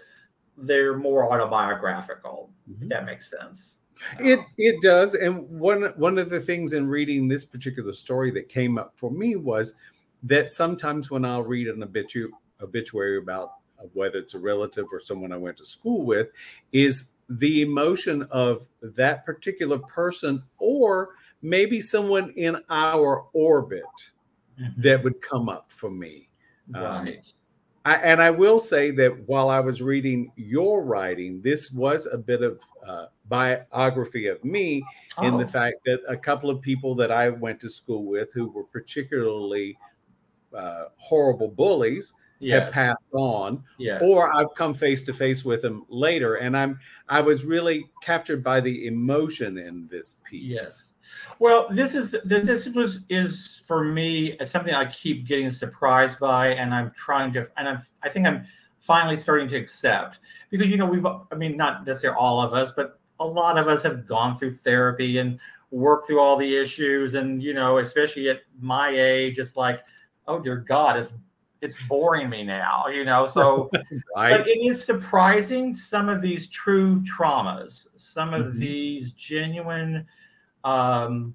they're 0.57 0.97
more 0.97 1.33
autobiographical. 1.33 2.51
Mm-hmm. 2.71 2.85
If 2.85 2.89
that 2.91 3.05
makes 3.05 3.31
sense. 3.31 3.77
It 4.19 4.41
it 4.57 4.81
does, 4.81 5.15
and 5.15 5.49
one 5.49 5.83
one 5.97 6.19
of 6.19 6.31
the 6.31 6.41
things 6.41 6.73
in 6.73 6.89
reading 6.89 7.29
this 7.29 7.45
particular 7.45 7.93
story 7.93 8.31
that 8.33 8.49
came 8.49 8.79
up 8.79 8.93
for 8.97 9.11
me 9.11 9.37
was 9.37 9.75
that 10.23 10.51
sometimes 10.51 11.11
when 11.11 11.25
I'll 11.25 11.43
read 11.43 11.69
an 11.69 11.83
obituary 11.83 12.33
obituary 12.63 13.19
about 13.19 13.53
whether 13.95 14.19
it's 14.19 14.35
a 14.35 14.39
relative 14.39 14.87
or 14.93 15.01
someone 15.01 15.33
I 15.33 15.39
went 15.39 15.57
to 15.59 15.65
school 15.65 16.05
with, 16.05 16.29
is 16.73 17.13
the 17.29 17.63
emotion 17.63 18.27
of 18.31 18.67
that 18.83 19.25
particular 19.25 19.79
person 19.79 20.43
or 20.59 21.11
maybe 21.43 21.81
someone 21.81 22.31
in 22.37 22.59
our 22.69 23.27
orbit 23.33 23.83
mm-hmm. 24.61 24.81
that 24.83 25.03
would 25.03 25.23
come 25.23 25.49
up 25.49 25.73
for 25.73 25.91
me. 25.91 26.29
Um, 26.75 26.83
right. 26.83 27.17
Um, 27.17 27.23
I, 27.85 27.95
and 27.97 28.23
I 28.23 28.31
will 28.31 28.59
say 28.59 28.91
that 28.93 29.27
while 29.27 29.49
I 29.49 29.61
was 29.61 29.81
reading 29.81 30.33
your 30.37 30.85
writing, 30.85 31.41
this 31.43 31.71
was 31.71 32.07
a 32.07 32.19
bit 32.19 32.43
of 32.43 32.61
uh, 32.87 33.07
biography 33.29 34.27
of 34.27 34.45
me 34.45 34.83
oh. 35.17 35.27
in 35.27 35.39
the 35.39 35.45
oh. 35.45 35.49
fact 35.49 35.77
that 35.87 36.01
a 36.07 36.17
couple 36.17 36.51
of 36.51 36.61
people 36.61 36.95
that 36.97 37.11
I 37.11 37.31
went 37.31 37.61
to 37.61 37.69
school 37.69 38.05
with 38.05 38.33
who 38.35 38.49
were 38.49 38.65
particularly 38.65 39.79
uh, 40.55 40.85
horrible 40.99 41.49
bullies 41.49 42.15
yes. 42.41 42.65
have 42.65 42.73
passed 42.73 43.03
on 43.13 43.63
yes. 43.79 44.01
or 44.03 44.35
i've 44.35 44.53
come 44.57 44.75
face 44.75 45.05
to 45.05 45.13
face 45.13 45.45
with 45.45 45.63
them 45.63 45.85
later 45.89 46.37
and 46.37 46.57
i'm 46.57 46.79
i 47.09 47.21
was 47.21 47.45
really 47.45 47.89
captured 48.03 48.43
by 48.43 48.61
the 48.61 48.87
emotion 48.87 49.59
in 49.59 49.87
this 49.89 50.17
piece 50.29 50.43
yes 50.43 50.85
well 51.41 51.67
this 51.71 51.95
is 51.97 52.15
this 52.25 52.69
was 52.69 53.05
is 53.09 53.61
for 53.67 53.83
me 53.83 54.37
something 54.45 54.73
i 54.73 54.85
keep 54.85 55.27
getting 55.27 55.51
surprised 55.51 56.21
by 56.21 56.49
and 56.49 56.73
i'm 56.73 56.93
trying 56.93 57.33
to 57.33 57.49
and 57.57 57.69
i'm 57.69 57.83
i 58.05 58.09
think 58.09 58.27
i'm 58.27 58.47
finally 58.79 59.17
starting 59.17 59.49
to 59.49 59.57
accept 59.57 60.21
because 60.51 60.71
you 60.71 60.77
know 60.77 60.87
we've 60.87 61.05
i 61.05 61.35
mean 61.35 61.57
not 61.57 61.85
necessarily 61.85 62.17
all 62.17 62.41
of 62.41 62.53
us 62.53 62.73
but 62.77 63.01
a 63.19 63.27
lot 63.27 63.59
of 63.59 63.67
us 63.67 63.83
have 63.83 64.07
gone 64.07 64.37
through 64.37 64.53
therapy 64.53 65.19
and 65.19 65.39
worked 65.73 66.07
through 66.07 66.21
all 66.21 66.37
the 66.37 66.57
issues 66.57 67.15
and 67.15 67.43
you 67.43 67.53
know 67.53 67.79
especially 67.79 68.29
at 68.29 68.41
my 68.61 68.91
age 68.91 69.39
it's 69.39 69.57
like 69.57 69.81
oh 70.29 70.39
dear 70.39 70.57
god 70.57 70.97
it's 70.97 71.13
it's 71.63 71.87
boring 71.89 72.31
me 72.31 72.43
now, 72.43 72.87
you 72.89 73.05
know. 73.05 73.27
So, 73.27 73.71
right. 74.17 74.31
but 74.31 74.49
it 74.49 74.61
is 74.67 74.83
surprising 74.83 75.75
some 75.75 76.09
of 76.09 76.23
these 76.23 76.49
true 76.49 77.03
traumas, 77.03 77.89
some 77.97 78.33
of 78.33 78.47
mm-hmm. 78.47 78.61
these 78.61 79.13
genuine 79.13 80.07
um, 80.65 81.35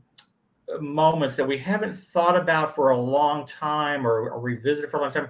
moments 0.80 1.36
that 1.36 1.48
we 1.48 1.58
haven't 1.58 1.94
thought 1.94 2.36
about 2.36 2.76
for 2.76 2.90
a 2.90 2.98
long 2.98 3.46
time 3.48 4.06
or, 4.06 4.30
or 4.30 4.40
revisited 4.40 4.90
for 4.90 4.98
a 4.98 5.02
long 5.02 5.12
time. 5.12 5.30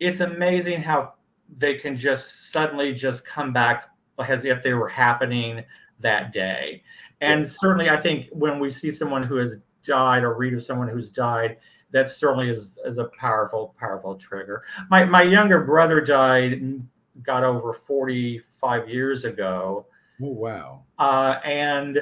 It's 0.00 0.20
amazing 0.20 0.82
how 0.82 1.14
they 1.56 1.74
can 1.74 1.96
just 1.96 2.50
suddenly 2.50 2.92
just 2.92 3.24
come 3.24 3.52
back 3.52 3.88
as 4.18 4.44
if 4.44 4.62
they 4.62 4.74
were 4.74 4.88
happening 4.88 5.64
that 6.00 6.32
day. 6.32 6.82
And 7.20 7.48
certainly, 7.48 7.90
I 7.90 7.96
think 7.96 8.28
when 8.32 8.58
we 8.58 8.70
see 8.70 8.90
someone 8.90 9.22
who 9.22 9.36
has 9.36 9.56
died 9.84 10.24
or 10.24 10.34
read 10.34 10.54
of 10.54 10.64
someone 10.64 10.88
who's 10.88 11.08
died, 11.08 11.56
that 11.92 12.10
certainly 12.10 12.50
is, 12.50 12.78
is 12.84 12.98
a 12.98 13.08
powerful, 13.18 13.74
powerful 13.78 14.16
trigger. 14.16 14.64
My, 14.90 15.04
my 15.04 15.22
younger 15.22 15.64
brother 15.64 16.00
died, 16.00 16.82
got 17.22 17.44
over 17.44 17.72
45 17.72 18.88
years 18.88 19.24
ago. 19.24 19.86
Oh, 20.22 20.28
wow. 20.28 20.82
Uh, 20.98 21.38
and, 21.44 22.00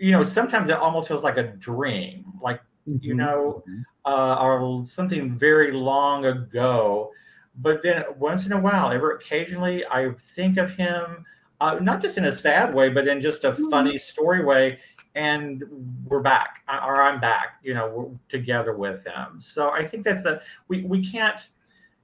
you 0.00 0.10
know, 0.12 0.24
sometimes 0.24 0.70
it 0.70 0.76
almost 0.76 1.06
feels 1.08 1.22
like 1.22 1.36
a 1.36 1.44
dream, 1.44 2.24
like, 2.42 2.60
mm-hmm. 2.88 2.96
you 3.02 3.14
know, 3.14 3.62
mm-hmm. 3.68 3.82
uh, 4.04 4.42
or 4.42 4.84
something 4.86 5.38
very 5.38 5.72
long 5.72 6.24
ago. 6.24 7.12
But 7.56 7.82
then 7.82 8.04
once 8.18 8.46
in 8.46 8.52
a 8.52 8.58
while, 8.58 8.90
ever 8.90 9.12
occasionally, 9.12 9.84
I 9.86 10.12
think 10.18 10.56
of 10.56 10.70
him 10.70 11.26
uh, 11.60 11.74
not 11.80 12.00
just 12.00 12.16
in 12.16 12.24
a 12.24 12.32
sad 12.32 12.74
way, 12.74 12.88
but 12.88 13.06
in 13.06 13.20
just 13.20 13.44
a 13.44 13.52
mm-hmm. 13.52 13.68
funny 13.68 13.98
story 13.98 14.42
way. 14.42 14.78
And 15.14 15.64
we're 16.06 16.20
back, 16.20 16.62
or 16.68 17.02
I'm 17.02 17.20
back, 17.20 17.56
you 17.62 17.74
know, 17.74 18.18
together 18.28 18.76
with 18.76 19.04
him. 19.04 19.40
So 19.40 19.70
I 19.70 19.84
think 19.84 20.04
that's 20.04 20.22
the 20.22 20.40
we 20.68 20.84
we 20.84 21.04
can't, 21.04 21.48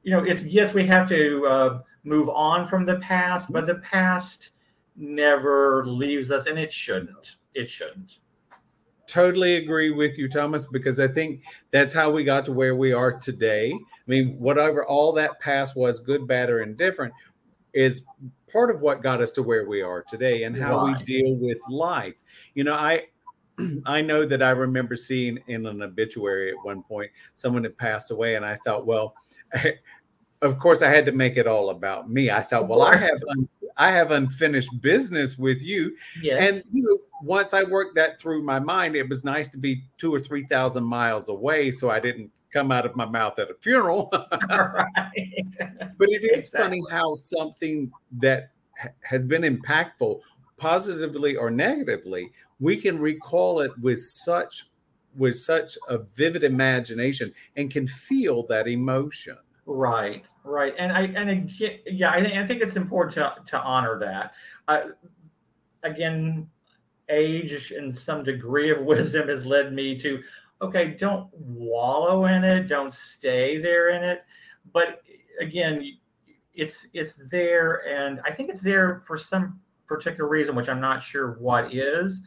you 0.03 0.11
know, 0.11 0.25
it's 0.25 0.45
yes, 0.45 0.75
we 0.75 0.87
have 0.89 1.09
to 1.09 1.47
uh, 1.47 1.81
move 2.05 2.29
on 2.29 2.67
from 2.67 2.85
the 2.85 2.97
past, 2.97 3.51
but 3.53 3.67
the 3.67 3.77
past 3.77 4.51
never 4.97 5.87
leaves 5.87 6.31
us, 6.33 6.47
and 6.47 6.59
it 6.59 6.73
shouldn't. 6.73 7.37
It 7.57 7.71
shouldn't. 7.71 8.19
Totally 9.09 9.57
agree 9.57 9.91
with 9.91 10.19
you, 10.19 10.29
Thomas, 10.29 10.67
because 10.67 11.01
I 11.01 11.09
think 11.09 11.43
that's 11.71 11.95
how 11.95 12.11
we 12.11 12.23
got 12.23 12.45
to 12.47 12.53
where 12.53 12.77
we 12.77 12.93
are 12.93 13.19
today. 13.19 13.73
I 13.73 14.11
mean, 14.11 14.39
whatever 14.39 14.85
all 14.85 15.13
that 15.13 15.41
past 15.41 15.75
was, 15.75 16.01
good, 16.01 16.27
bad, 16.27 16.51
or 16.51 16.61
indifferent, 16.61 17.15
is 17.73 18.05
part 18.53 18.75
of 18.75 18.83
what 18.83 19.03
got 19.03 19.23
us 19.23 19.33
to 19.33 19.43
where 19.43 19.67
we 19.67 19.81
are 19.81 20.03
today 20.03 20.43
and 20.43 20.57
how 20.57 20.85
right. 20.85 20.99
we 20.99 21.05
deal 21.05 21.35
with 21.37 21.59
life. 21.71 22.15
You 22.55 22.65
know, 22.65 22.75
I 22.75 23.05
I 23.87 24.03
know 24.03 24.27
that 24.27 24.43
I 24.43 24.51
remember 24.51 24.97
seeing 24.97 25.39
in 25.47 25.65
an 25.67 25.83
obituary 25.83 26.51
at 26.51 26.63
one 26.63 26.83
point 26.83 27.11
someone 27.35 27.65
had 27.65 27.79
passed 27.79 28.11
away, 28.11 28.35
and 28.35 28.45
I 28.45 28.59
thought, 28.65 28.87
well, 28.87 29.15
of 30.43 30.59
course, 30.59 30.83
I 30.83 30.91
had 30.91 31.07
to 31.07 31.13
make 31.13 31.37
it 31.37 31.47
all 31.47 31.71
about 31.71 32.11
me. 32.11 32.31
I 32.31 32.43
thought, 32.43 32.69
well, 32.69 32.83
I 32.83 32.97
have 32.97 33.19
I 33.77 33.91
have 33.91 34.11
unfinished 34.11 34.81
business 34.81 35.37
with 35.37 35.63
you, 35.63 35.97
yes. 36.23 36.39
and 36.41 36.63
you 36.73 36.83
know, 36.83 36.99
once 37.23 37.53
I 37.55 37.63
worked 37.63 37.95
that 37.97 38.21
through 38.21 38.43
my 38.43 38.59
mind, 38.59 38.97
it 38.97 39.09
was 39.09 39.25
nice 39.25 39.49
to 39.51 39.59
be 39.59 39.85
two 39.99 40.15
or 40.15 40.21
three 40.21 40.47
thousand 40.47 40.85
miles 40.85 41.29
away, 41.29 41.71
so 41.71 41.91
I 41.91 42.01
didn't 42.01 42.31
come 42.53 42.73
out 42.73 42.87
of 42.87 42.97
my 42.97 43.05
mouth 43.05 43.39
at 43.39 43.51
a 43.51 43.55
funeral. 43.61 44.11
right. 44.51 44.85
But 45.99 46.09
it 46.09 46.25
is 46.25 46.49
exactly. 46.49 46.61
funny 46.61 46.83
how 46.91 47.15
something 47.15 47.91
that 48.19 48.51
has 49.03 49.25
been 49.25 49.43
impactful, 49.43 50.21
positively 50.57 51.37
or 51.37 51.51
negatively, 51.51 52.33
we 52.61 52.77
can 52.77 52.99
recall 52.99 53.61
it 53.61 53.73
with 53.81 54.03
such 54.03 54.65
with 55.17 55.37
such 55.37 55.79
a 55.89 55.99
vivid 55.99 56.45
imagination 56.45 57.33
and 57.57 57.71
can 57.71 57.87
feel 57.87 58.47
that 58.47 58.69
emotion. 58.69 59.37
Right, 59.69 60.25
right, 60.45 60.75
and 60.79 60.93
I 60.93 61.03
and 61.03 61.29
again, 61.29 61.81
yeah, 61.87 62.11
I, 62.11 62.41
I 62.41 62.47
think 62.47 62.63
it's 62.63 62.77
important 62.77 63.15
to 63.15 63.35
to 63.51 63.61
honor 63.61 63.99
that. 63.99 64.33
Uh, 64.69 64.91
again, 65.83 66.49
age 67.09 67.73
and 67.73 67.97
some 67.97 68.23
degree 68.23 68.71
of 68.71 68.81
wisdom 68.85 69.29
has 69.29 69.45
led 69.45 69.73
me 69.73 69.99
to 69.99 70.23
okay, 70.63 70.97
don't 70.99 71.29
wallow 71.35 72.27
in 72.27 72.45
it, 72.45 72.69
don't 72.69 72.95
stay 72.95 73.59
there 73.59 73.91
in 73.91 74.03
it. 74.03 74.25
But 74.73 75.03
again, 75.41 75.99
it's 76.55 76.87
it's 76.93 77.21
there, 77.31 77.87
and 77.89 78.21
I 78.25 78.33
think 78.33 78.51
it's 78.51 78.61
there 78.61 79.03
for 79.07 79.17
some 79.17 79.61
particular 79.87 80.29
reason, 80.29 80.55
which 80.55 80.69
I'm 80.69 80.81
not 80.81 81.03
sure 81.03 81.33
what 81.41 81.75
is. 81.75 82.21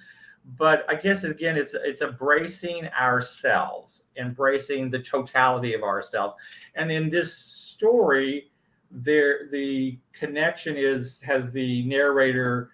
But 0.57 0.85
I 0.89 0.95
guess 0.95 1.23
again, 1.23 1.57
it's 1.57 1.73
it's 1.73 2.01
embracing 2.01 2.87
ourselves, 2.89 4.03
embracing 4.17 4.89
the 4.89 4.99
totality 4.99 5.73
of 5.73 5.83
ourselves. 5.83 6.35
And 6.75 6.91
in 6.91 7.09
this 7.09 7.35
story, 7.35 8.51
there 8.91 9.47
the 9.51 9.99
connection 10.17 10.75
is 10.77 11.21
has 11.21 11.53
the 11.53 11.85
narrator 11.85 12.71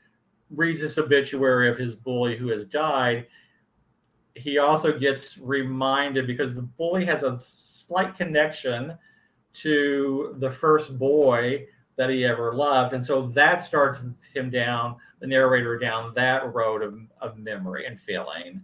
reads 0.49 0.81
this 0.81 0.97
obituary 0.97 1.69
of 1.69 1.77
his 1.77 1.95
bully 1.95 2.37
who 2.37 2.47
has 2.49 2.65
died 2.65 3.27
he 4.35 4.57
also 4.57 4.97
gets 4.97 5.37
reminded 5.37 6.27
because 6.27 6.55
the 6.55 6.61
bully 6.61 7.05
has 7.05 7.23
a 7.23 7.37
slight 7.39 8.15
connection 8.15 8.97
to 9.53 10.35
the 10.39 10.51
first 10.51 10.99
boy 10.99 11.65
that 11.97 12.09
he 12.09 12.25
ever 12.25 12.53
loved. 12.53 12.93
And 12.93 13.03
so 13.03 13.27
that 13.27 13.63
starts 13.63 14.05
him 14.33 14.49
down, 14.49 14.95
the 15.19 15.27
narrator 15.27 15.77
down 15.77 16.13
that 16.15 16.53
road 16.53 16.81
of, 16.81 16.99
of 17.21 17.37
memory 17.37 17.85
and 17.85 17.99
feeling. 17.99 18.61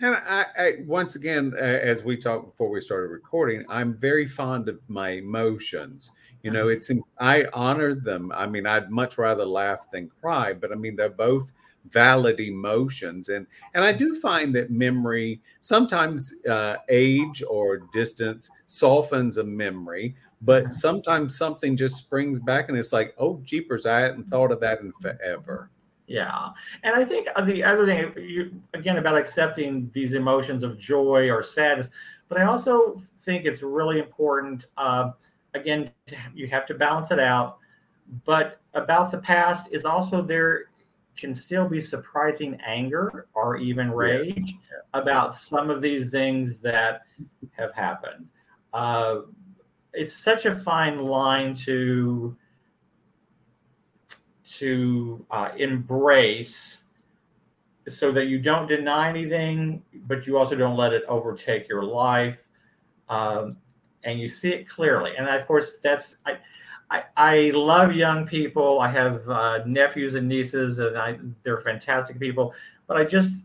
And 0.00 0.16
I, 0.16 0.46
I 0.56 0.72
once 0.86 1.16
again, 1.16 1.52
uh, 1.56 1.62
as 1.62 2.04
we 2.04 2.16
talked 2.16 2.50
before 2.50 2.70
we 2.70 2.80
started 2.80 3.08
recording, 3.08 3.64
I'm 3.68 3.94
very 3.94 4.26
fond 4.26 4.68
of 4.68 4.88
my 4.88 5.10
emotions. 5.10 6.12
You 6.42 6.50
know, 6.50 6.68
it's 6.68 6.90
I 7.18 7.46
honor 7.52 7.94
them. 7.94 8.32
I 8.34 8.46
mean, 8.46 8.66
I'd 8.66 8.90
much 8.90 9.18
rather 9.18 9.44
laugh 9.44 9.90
than 9.92 10.10
cry, 10.20 10.54
but 10.54 10.72
I 10.72 10.74
mean, 10.74 10.96
they're 10.96 11.08
both 11.08 11.52
valid 11.88 12.38
emotions 12.40 13.30
and 13.30 13.46
and 13.74 13.82
i 13.82 13.92
do 13.92 14.14
find 14.14 14.54
that 14.54 14.70
memory 14.70 15.40
sometimes 15.60 16.34
uh, 16.48 16.76
age 16.88 17.42
or 17.48 17.78
distance 17.92 18.50
softens 18.66 19.38
a 19.38 19.44
memory 19.44 20.14
but 20.40 20.72
sometimes 20.74 21.36
something 21.36 21.76
just 21.76 21.96
springs 21.96 22.40
back 22.40 22.68
and 22.68 22.78
it's 22.78 22.92
like 22.92 23.14
oh 23.18 23.40
jeepers 23.44 23.86
i 23.86 24.00
hadn't 24.00 24.24
thought 24.28 24.50
of 24.50 24.60
that 24.60 24.80
in 24.80 24.92
forever 24.92 25.70
yeah 26.06 26.48
and 26.82 26.94
i 26.94 27.04
think 27.04 27.28
the 27.46 27.62
other 27.62 27.86
thing 27.86 28.12
you, 28.16 28.50
again 28.74 28.98
about 28.98 29.16
accepting 29.16 29.90
these 29.94 30.14
emotions 30.14 30.62
of 30.62 30.78
joy 30.78 31.30
or 31.30 31.42
sadness 31.42 31.88
but 32.28 32.38
i 32.38 32.44
also 32.44 32.96
think 33.20 33.44
it's 33.44 33.62
really 33.62 33.98
important 33.98 34.66
uh, 34.76 35.10
again 35.54 35.90
you 36.34 36.46
have 36.46 36.66
to 36.66 36.74
balance 36.74 37.10
it 37.10 37.20
out 37.20 37.58
but 38.24 38.60
about 38.74 39.10
the 39.10 39.18
past 39.18 39.68
is 39.70 39.84
also 39.84 40.22
there 40.22 40.66
can 41.16 41.34
still 41.34 41.68
be 41.68 41.80
surprising 41.80 42.58
anger 42.66 43.28
or 43.34 43.56
even 43.56 43.90
rage 43.90 44.54
yeah. 44.54 44.78
about 44.94 45.34
some 45.34 45.70
of 45.70 45.82
these 45.82 46.10
things 46.10 46.58
that 46.58 47.02
have 47.52 47.74
happened. 47.74 48.26
Uh, 48.72 49.20
it's 49.92 50.14
such 50.14 50.46
a 50.46 50.54
fine 50.54 50.98
line 51.04 51.54
to 51.54 52.36
to 54.44 55.24
uh, 55.30 55.50
embrace 55.56 56.84
so 57.88 58.12
that 58.12 58.26
you 58.26 58.38
don't 58.38 58.66
deny 58.66 59.08
anything, 59.08 59.82
but 60.06 60.26
you 60.26 60.36
also 60.36 60.54
don't 60.54 60.76
let 60.76 60.92
it 60.92 61.02
overtake 61.08 61.68
your 61.68 61.84
life. 61.84 62.36
Um, 63.08 63.56
and 64.04 64.18
you 64.18 64.28
see 64.28 64.50
it 64.50 64.68
clearly. 64.68 65.12
And 65.16 65.28
of 65.28 65.46
course, 65.46 65.72
that's 65.82 66.16
I, 66.26 66.38
I, 66.90 67.02
I 67.16 67.50
love 67.54 67.92
young 67.92 68.26
people. 68.26 68.80
I 68.80 68.90
have 68.90 69.28
uh, 69.28 69.60
nephews 69.66 70.14
and 70.14 70.28
nieces, 70.28 70.78
and 70.78 70.96
I, 70.96 71.18
they're 71.42 71.60
fantastic 71.60 72.18
people. 72.18 72.52
But 72.86 72.96
I 72.96 73.04
just 73.04 73.42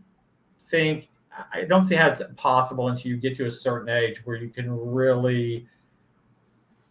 think 0.70 1.08
I 1.52 1.64
don't 1.64 1.82
see 1.82 1.94
how 1.94 2.08
it's 2.08 2.22
possible 2.36 2.88
until 2.88 3.10
you 3.10 3.16
get 3.16 3.36
to 3.36 3.46
a 3.46 3.50
certain 3.50 3.88
age 3.88 4.24
where 4.24 4.36
you 4.36 4.48
can 4.48 4.70
really 4.70 5.66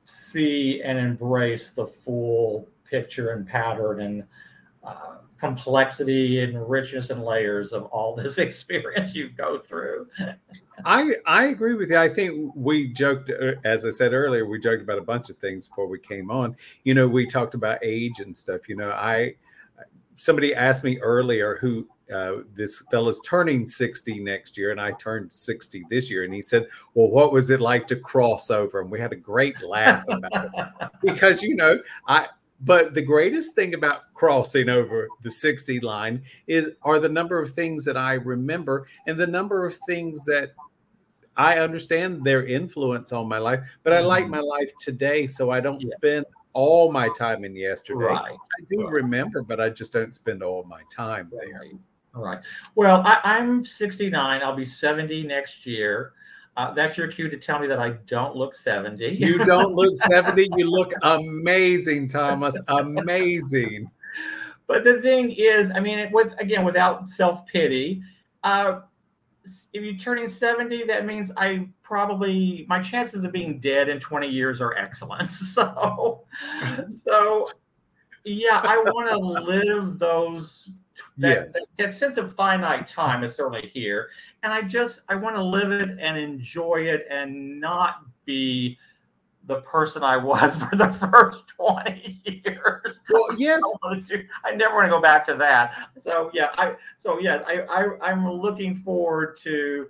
see 0.05 0.81
and 0.83 0.97
embrace 0.97 1.71
the 1.71 1.87
full 1.87 2.67
picture 2.89 3.31
and 3.31 3.47
pattern 3.47 4.01
and 4.01 4.23
uh, 4.83 5.17
complexity 5.39 6.41
and 6.41 6.69
richness 6.69 7.09
and 7.09 7.23
layers 7.23 7.73
of 7.73 7.85
all 7.85 8.15
this 8.15 8.37
experience 8.47 9.15
you 9.15 9.29
go 9.29 9.59
through. 9.59 10.07
I 10.83 11.15
I 11.25 11.45
agree 11.45 11.73
with 11.73 11.89
you. 11.89 11.97
I 11.97 12.09
think 12.09 12.53
we 12.55 12.87
joked, 12.93 13.29
uh, 13.29 13.53
as 13.63 13.85
I 13.85 13.89
said 13.89 14.13
earlier, 14.13 14.45
we 14.45 14.59
joked 14.59 14.81
about 14.81 14.97
a 14.97 15.03
bunch 15.03 15.29
of 15.29 15.37
things 15.37 15.67
before 15.67 15.87
we 15.87 15.99
came 15.99 16.29
on. 16.29 16.55
You 16.83 16.93
know, 16.93 17.07
we 17.07 17.25
talked 17.25 17.53
about 17.53 17.79
age 17.81 18.19
and 18.19 18.35
stuff. 18.35 18.69
You 18.69 18.75
know, 18.75 18.91
I 18.91 19.35
somebody 20.15 20.55
asked 20.55 20.83
me 20.83 20.97
earlier 20.99 21.57
who 21.59 21.87
uh, 22.13 22.37
this 22.55 22.83
fella's 22.91 23.19
turning 23.25 23.65
60 23.65 24.19
next 24.19 24.57
year 24.57 24.71
and 24.71 24.79
i 24.79 24.91
turned 24.93 25.31
60 25.31 25.85
this 25.89 26.11
year 26.11 26.23
and 26.23 26.33
he 26.33 26.41
said 26.41 26.67
well 26.93 27.09
what 27.09 27.33
was 27.33 27.49
it 27.49 27.59
like 27.59 27.87
to 27.87 27.95
cross 27.95 28.51
over 28.51 28.81
and 28.81 28.91
we 28.91 28.99
had 28.99 29.11
a 29.11 29.15
great 29.15 29.59
laugh 29.61 30.03
about 30.07 30.49
it 30.53 30.89
because 31.01 31.41
you 31.41 31.55
know 31.55 31.79
i 32.07 32.27
but 32.61 32.93
the 32.93 33.01
greatest 33.01 33.53
thing 33.53 33.73
about 33.73 34.13
crossing 34.13 34.69
over 34.69 35.09
the 35.23 35.31
60 35.31 35.81
line 35.81 36.23
is 36.47 36.69
are 36.83 36.99
the 36.99 37.09
number 37.09 37.39
of 37.39 37.51
things 37.51 37.83
that 37.85 37.97
I 37.97 38.13
remember 38.13 38.87
and 39.05 39.17
the 39.17 39.27
number 39.27 39.65
of 39.65 39.75
things 39.87 40.25
that 40.25 40.53
I 41.37 41.59
understand 41.59 42.23
their 42.23 42.45
influence 42.45 43.11
on 43.11 43.27
my 43.27 43.39
life, 43.39 43.59
but 43.83 43.91
I 43.91 43.99
like 43.99 44.23
mm-hmm. 44.23 44.31
my 44.31 44.39
life 44.39 44.71
today, 44.79 45.27
so 45.27 45.51
I 45.51 45.59
don't 45.59 45.81
yeah. 45.81 45.95
spend 45.97 46.25
all 46.53 46.91
my 46.91 47.09
time 47.17 47.43
in 47.43 47.55
yesterday. 47.55 48.05
Right. 48.05 48.31
I 48.31 48.63
do 48.69 48.83
right. 48.83 48.93
remember, 48.93 49.41
but 49.41 49.59
I 49.59 49.69
just 49.69 49.91
don't 49.91 50.13
spend 50.13 50.41
all 50.41 50.63
my 50.63 50.81
time 50.89 51.29
there. 51.31 51.61
All 52.15 52.23
right. 52.23 52.39
Well, 52.75 53.01
I, 53.05 53.37
am 53.37 53.65
69. 53.65 54.41
I'll 54.41 54.55
be 54.55 54.65
70 54.65 55.23
next 55.23 55.65
year. 55.65 56.13
Uh, 56.55 56.73
that's 56.73 56.97
your 56.97 57.09
cue 57.09 57.29
to 57.29 57.37
tell 57.37 57.59
me 57.59 57.67
that 57.67 57.79
I 57.79 57.89
don't 58.05 58.35
look 58.35 58.55
70. 58.55 59.05
You 59.05 59.43
don't 59.43 59.75
look 59.75 59.97
70. 60.09 60.49
You 60.55 60.71
look 60.71 60.93
amazing, 61.01 62.07
Thomas. 62.07 62.59
Amazing. 62.69 63.91
But 64.67 64.85
the 64.85 65.01
thing 65.01 65.31
is, 65.31 65.69
I 65.75 65.79
mean, 65.81 66.09
with 66.11 66.33
again, 66.39 66.63
without 66.63 67.09
self 67.09 67.45
pity, 67.45 68.01
uh, 68.43 68.79
if 69.73 69.83
you're 69.83 69.97
turning 69.97 70.29
70, 70.29 70.85
that 70.85 71.05
means 71.05 71.29
I 71.35 71.67
probably 71.83 72.65
my 72.69 72.79
chances 72.79 73.25
of 73.25 73.31
being 73.31 73.59
dead 73.59 73.89
in 73.89 73.99
20 73.99 74.27
years 74.27 74.61
are 74.61 74.73
excellent. 74.75 75.31
So, 75.55 76.23
so 76.89 77.49
yeah, 78.23 78.61
I 78.63 78.77
want 78.77 79.09
to 79.09 79.17
live 79.17 79.99
those 79.99 80.71
that, 81.17 81.49
yes. 81.53 81.67
that, 81.77 81.95
sense 81.95 82.17
of 82.17 82.33
finite 82.33 82.87
time 82.87 83.23
is 83.23 83.35
certainly 83.35 83.69
here 83.73 84.09
and 84.43 84.53
I 84.53 84.61
just 84.61 85.01
I 85.09 85.15
want 85.15 85.35
to 85.35 85.43
live 85.43 85.71
it 85.71 85.89
and 85.99 86.17
enjoy 86.17 86.81
it 86.81 87.07
and 87.09 87.59
not 87.59 88.05
be 88.25 88.77
the 89.47 89.61
person 89.61 90.03
I 90.03 90.17
was 90.17 90.55
for 90.63 90.75
the 90.75 90.89
first 90.89 91.47
20 91.47 92.21
years. 92.25 92.99
Well, 93.09 93.25
yes. 93.37 93.61
I, 93.83 93.99
do, 93.99 94.23
I 94.43 94.55
never 94.55 94.75
want 94.75 94.85
to 94.85 94.89
go 94.89 95.01
back 95.01 95.25
to 95.25 95.35
that. 95.35 95.89
So 95.99 96.29
yeah, 96.33 96.49
I 96.57 96.75
so 96.99 97.19
yes, 97.19 97.43
I, 97.47 97.61
I 97.61 98.11
I'm 98.11 98.29
looking 98.29 98.75
forward 98.75 99.37
to 99.43 99.87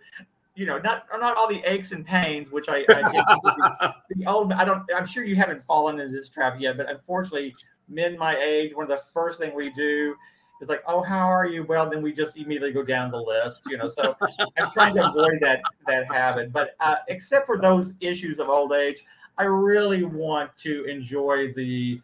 you 0.55 0.65
know, 0.65 0.77
not 0.77 1.05
not 1.19 1.35
all 1.35 1.49
the 1.49 1.61
aches 1.65 1.91
and 1.91 2.05
pains, 2.05 2.49
which 2.49 2.67
I, 2.69 2.85
I 2.89 3.93
the 4.09 4.25
old 4.25 4.53
I 4.53 4.63
don't 4.63 4.83
I'm 4.95 5.05
sure 5.05 5.25
you 5.25 5.35
haven't 5.35 5.65
fallen 5.65 5.99
into 5.99 6.15
this 6.15 6.29
trap 6.29 6.55
yet, 6.59 6.77
but 6.77 6.89
unfortunately, 6.89 7.53
men 7.89 8.17
my 8.17 8.37
age, 8.37 8.73
one 8.73 8.83
of 8.83 8.89
the 8.89 9.03
first 9.13 9.37
thing 9.37 9.53
we 9.53 9.69
do 9.71 10.15
it's 10.61 10.69
like, 10.69 10.83
oh, 10.87 11.01
how 11.01 11.27
are 11.27 11.45
you? 11.45 11.63
Well, 11.63 11.89
then 11.89 12.01
we 12.01 12.13
just 12.13 12.37
immediately 12.37 12.71
go 12.71 12.83
down 12.83 13.11
the 13.11 13.17
list, 13.17 13.63
you 13.67 13.77
know. 13.77 13.87
So 13.87 14.15
I'm 14.57 14.71
trying 14.71 14.95
to 14.95 15.09
avoid 15.09 15.39
that 15.41 15.61
that 15.87 16.11
habit. 16.11 16.53
But 16.53 16.75
uh, 16.79 16.95
except 17.09 17.45
for 17.45 17.59
those 17.59 17.93
issues 17.99 18.39
of 18.39 18.47
old 18.47 18.71
age, 18.71 19.03
I 19.37 19.43
really 19.43 20.03
want 20.03 20.55
to 20.59 20.85
enjoy 20.85 21.53
the 21.53 21.99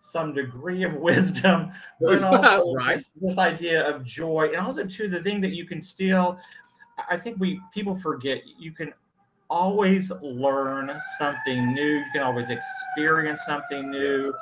some 0.00 0.34
degree 0.34 0.84
of 0.84 0.94
wisdom, 0.94 1.72
but 2.00 2.22
also 2.24 2.74
right. 2.74 2.96
this, 2.96 3.06
this 3.20 3.38
idea 3.38 3.86
of 3.88 4.04
joy, 4.04 4.48
and 4.48 4.66
also 4.66 4.84
too 4.84 5.08
the 5.08 5.20
thing 5.20 5.40
that 5.42 5.52
you 5.52 5.66
can 5.66 5.82
still. 5.82 6.38
I 7.10 7.16
think 7.16 7.38
we 7.40 7.60
people 7.74 7.94
forget 7.94 8.42
you 8.58 8.72
can 8.72 8.92
always 9.50 10.10
learn 10.22 10.90
something 11.18 11.74
new. 11.74 11.98
You 11.98 12.04
can 12.12 12.22
always 12.22 12.48
experience 12.48 13.40
something 13.46 13.90
new 13.90 14.32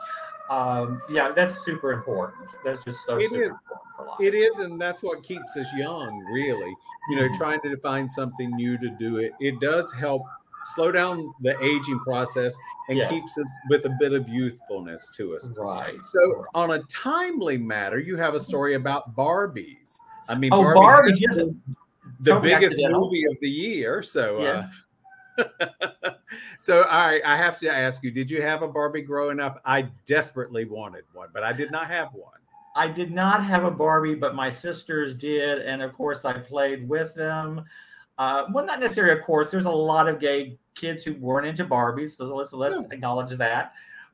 um, 0.50 1.00
yeah, 1.08 1.30
that's 1.34 1.64
super 1.64 1.92
important. 1.92 2.48
That's 2.64 2.84
just 2.84 3.04
so 3.04 3.18
it 3.18 3.32
is. 3.32 3.54
It 4.20 4.34
is, 4.34 4.58
and 4.58 4.80
that's 4.80 5.02
what 5.02 5.22
keeps 5.22 5.56
us 5.56 5.72
young, 5.76 6.18
really. 6.32 6.74
You 7.08 7.16
know, 7.16 7.22
mm-hmm. 7.22 7.36
trying 7.36 7.60
to 7.62 7.76
find 7.78 8.10
something 8.10 8.50
new 8.56 8.76
to 8.78 8.90
do 8.90 9.18
it. 9.18 9.32
It 9.40 9.60
does 9.60 9.92
help 9.92 10.22
slow 10.74 10.90
down 10.90 11.32
the 11.40 11.58
aging 11.62 12.00
process 12.00 12.56
and 12.88 12.98
yes. 12.98 13.10
keeps 13.10 13.38
us 13.38 13.54
with 13.68 13.84
a 13.86 13.96
bit 14.00 14.12
of 14.12 14.28
youthfulness 14.28 15.12
to 15.16 15.34
us. 15.34 15.48
Right. 15.56 16.04
So, 16.04 16.44
on 16.54 16.72
a 16.72 16.80
timely 16.84 17.56
matter, 17.56 18.00
you 18.00 18.16
have 18.16 18.34
a 18.34 18.40
story 18.40 18.74
about 18.74 19.14
Barbies. 19.14 19.98
I 20.28 20.34
mean, 20.34 20.52
oh, 20.52 20.62
Barbie, 20.62 21.12
Barbie 21.12 21.26
the, 21.28 21.56
the 22.20 22.40
biggest 22.40 22.78
movie 22.78 23.24
of 23.26 23.36
the 23.40 23.48
year. 23.48 24.02
So, 24.02 24.38
uh, 24.38 24.66
yes. 25.38 25.46
uh, 25.60 26.10
so 26.60 26.82
I, 26.82 27.22
I 27.24 27.36
have 27.38 27.58
to 27.60 27.74
ask 27.74 28.02
you, 28.04 28.10
did 28.10 28.30
you 28.30 28.42
have 28.42 28.60
a 28.60 28.68
Barbie 28.68 29.00
growing 29.00 29.40
up? 29.40 29.62
I 29.64 29.88
desperately 30.04 30.66
wanted 30.66 31.04
one, 31.14 31.30
but 31.32 31.42
I 31.42 31.54
did 31.54 31.70
not 31.70 31.86
have 31.86 32.12
one. 32.12 32.34
I 32.76 32.86
did 32.86 33.10
not 33.12 33.42
have 33.42 33.64
a 33.64 33.70
Barbie, 33.70 34.14
but 34.14 34.34
my 34.34 34.50
sisters 34.50 35.14
did, 35.14 35.62
and 35.62 35.80
of 35.80 35.94
course 35.94 36.26
I 36.26 36.34
played 36.34 36.86
with 36.86 37.14
them. 37.14 37.64
Uh, 38.18 38.44
well, 38.52 38.66
not 38.66 38.78
necessarily, 38.78 39.18
of 39.18 39.24
course. 39.24 39.50
There's 39.50 39.64
a 39.64 39.70
lot 39.70 40.06
of 40.06 40.20
gay 40.20 40.58
kids 40.74 41.02
who 41.02 41.14
weren't 41.14 41.46
into 41.46 41.64
Barbies, 41.64 42.18
so 42.18 42.24
let's 42.36 42.52
let's 42.52 42.76
yeah. 42.76 42.82
acknowledge 42.90 43.30
that. 43.38 43.72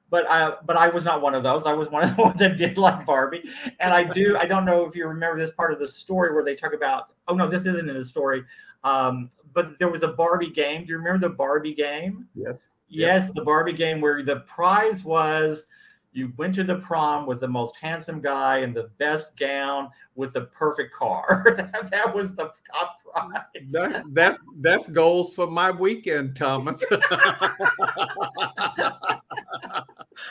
But 0.08 0.30
I, 0.30 0.54
but 0.64 0.76
I 0.76 0.88
was 0.88 1.04
not 1.04 1.20
one 1.20 1.34
of 1.34 1.42
those. 1.42 1.66
I 1.66 1.72
was 1.72 1.90
one 1.90 2.04
of 2.04 2.14
the 2.14 2.22
ones 2.22 2.38
that 2.38 2.56
did 2.56 2.78
like 2.78 3.04
Barbie, 3.04 3.42
and 3.80 3.92
I 3.92 4.04
do. 4.04 4.36
I 4.36 4.46
don't 4.46 4.64
know 4.64 4.86
if 4.86 4.94
you 4.94 5.08
remember 5.08 5.36
this 5.36 5.50
part 5.50 5.72
of 5.72 5.80
the 5.80 5.88
story 5.88 6.32
where 6.32 6.44
they 6.44 6.54
talk 6.54 6.74
about. 6.74 7.08
Oh 7.26 7.34
no, 7.34 7.48
this 7.48 7.66
isn't 7.66 7.88
in 7.88 7.96
the 7.96 8.04
story. 8.04 8.44
Um, 8.84 9.30
but 9.56 9.78
there 9.78 9.88
was 9.88 10.02
a 10.02 10.08
Barbie 10.08 10.50
game. 10.50 10.82
Do 10.82 10.90
you 10.90 10.98
remember 10.98 11.28
the 11.28 11.34
Barbie 11.34 11.74
game? 11.74 12.28
Yes. 12.34 12.68
Yes, 12.88 13.32
the 13.34 13.42
Barbie 13.42 13.72
game 13.72 14.02
where 14.02 14.22
the 14.22 14.40
prize 14.40 15.02
was 15.02 15.64
you 16.12 16.32
went 16.36 16.54
to 16.54 16.64
the 16.64 16.76
prom 16.76 17.26
with 17.26 17.40
the 17.40 17.48
most 17.48 17.74
handsome 17.76 18.20
guy 18.20 18.58
and 18.58 18.74
the 18.74 18.90
best 18.98 19.36
gown 19.38 19.90
with 20.14 20.34
the 20.34 20.42
perfect 20.42 20.94
car. 20.94 21.56
that, 21.90 22.14
was 22.14 22.36
the 22.36 22.50
top 22.70 22.98
prize. 23.02 23.42
That, 23.70 24.04
that's 24.12 24.38
that's 24.60 24.88
goals 24.88 25.34
for 25.34 25.46
my 25.46 25.70
weekend, 25.70 26.36
Thomas. 26.36 26.84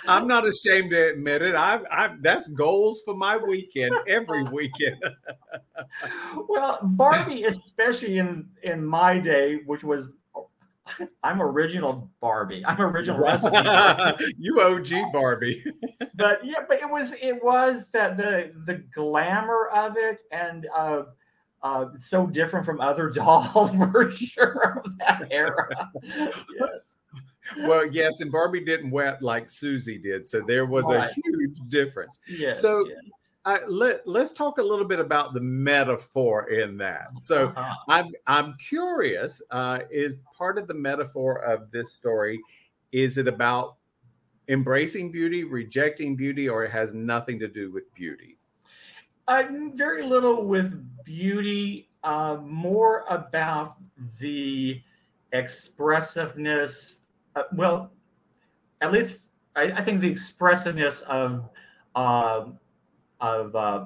I'm 0.07 0.27
not 0.27 0.47
ashamed 0.47 0.91
to 0.91 1.09
admit 1.09 1.41
it. 1.41 1.55
I, 1.55 1.79
I 1.91 2.15
that's 2.21 2.47
goals 2.49 3.01
for 3.05 3.15
my 3.15 3.37
weekend 3.37 3.95
every 4.07 4.43
weekend. 4.43 5.03
well, 6.47 6.79
Barbie, 6.83 7.43
especially 7.43 8.17
in 8.17 8.47
in 8.63 8.85
my 8.85 9.19
day, 9.19 9.59
which 9.65 9.83
was 9.83 10.13
I'm 11.23 11.41
original 11.41 12.09
Barbie. 12.21 12.63
I'm 12.65 12.79
original 12.79 13.19
recipe. 13.19 13.57
you 14.37 14.61
OG 14.61 15.11
Barbie. 15.11 15.63
but 16.15 16.45
yeah, 16.45 16.59
but 16.67 16.79
it 16.79 16.89
was 16.89 17.13
it 17.21 17.43
was 17.43 17.89
that 17.89 18.17
the 18.17 18.51
the 18.65 18.83
glamour 18.93 19.67
of 19.73 19.97
it 19.97 20.19
and 20.31 20.67
uh, 20.75 21.03
uh, 21.63 21.85
so 21.97 22.27
different 22.27 22.65
from 22.65 22.79
other 22.79 23.09
dolls 23.09 23.75
for 23.75 24.11
sure 24.11 24.81
of 24.83 24.97
that 24.99 25.27
era. 25.31 25.67
yes. 26.03 26.69
Well, 27.59 27.85
yes, 27.85 28.21
and 28.21 28.31
Barbie 28.31 28.65
didn't 28.65 28.91
wet 28.91 29.21
like 29.21 29.49
Susie 29.49 29.97
did, 29.97 30.27
so 30.27 30.41
there 30.41 30.65
was 30.65 30.85
right. 30.85 31.09
a 31.09 31.13
huge 31.13 31.57
difference. 31.67 32.19
Yes, 32.27 32.61
so 32.61 32.87
yes. 32.87 32.97
Uh, 33.45 33.59
let, 33.67 34.07
let's 34.07 34.33
talk 34.33 34.57
a 34.57 34.63
little 34.63 34.85
bit 34.85 34.99
about 34.99 35.35
the 35.35 35.39
metaphor 35.39 36.49
in 36.49 36.77
that. 36.77 37.09
So 37.19 37.49
uh-huh. 37.49 37.75
I'm 37.87 38.11
I'm 38.25 38.55
curious. 38.57 39.39
Uh, 39.51 39.81
is 39.91 40.23
part 40.35 40.57
of 40.57 40.67
the 40.67 40.73
metaphor 40.73 41.43
of 41.43 41.69
this 41.69 41.93
story? 41.93 42.41
Is 42.91 43.19
it 43.19 43.27
about 43.27 43.75
embracing 44.47 45.11
beauty, 45.11 45.43
rejecting 45.43 46.15
beauty, 46.15 46.49
or 46.49 46.65
it 46.65 46.71
has 46.71 46.95
nothing 46.95 47.37
to 47.39 47.47
do 47.47 47.71
with 47.71 47.93
beauty? 47.93 48.37
Uh, 49.27 49.43
very 49.75 50.03
little 50.03 50.43
with 50.43 50.83
beauty, 51.03 51.89
uh, 52.03 52.37
more 52.41 53.05
about 53.09 53.75
the 54.19 54.81
expressiveness. 55.33 56.95
Uh, 57.35 57.43
well, 57.53 57.91
at 58.81 58.91
least 58.91 59.19
I, 59.55 59.63
I, 59.63 59.81
think 59.81 60.01
the 60.01 60.09
expressiveness 60.09 61.01
of 61.01 61.49
uh, 61.95 62.45
of 63.19 63.55
uh, 63.55 63.85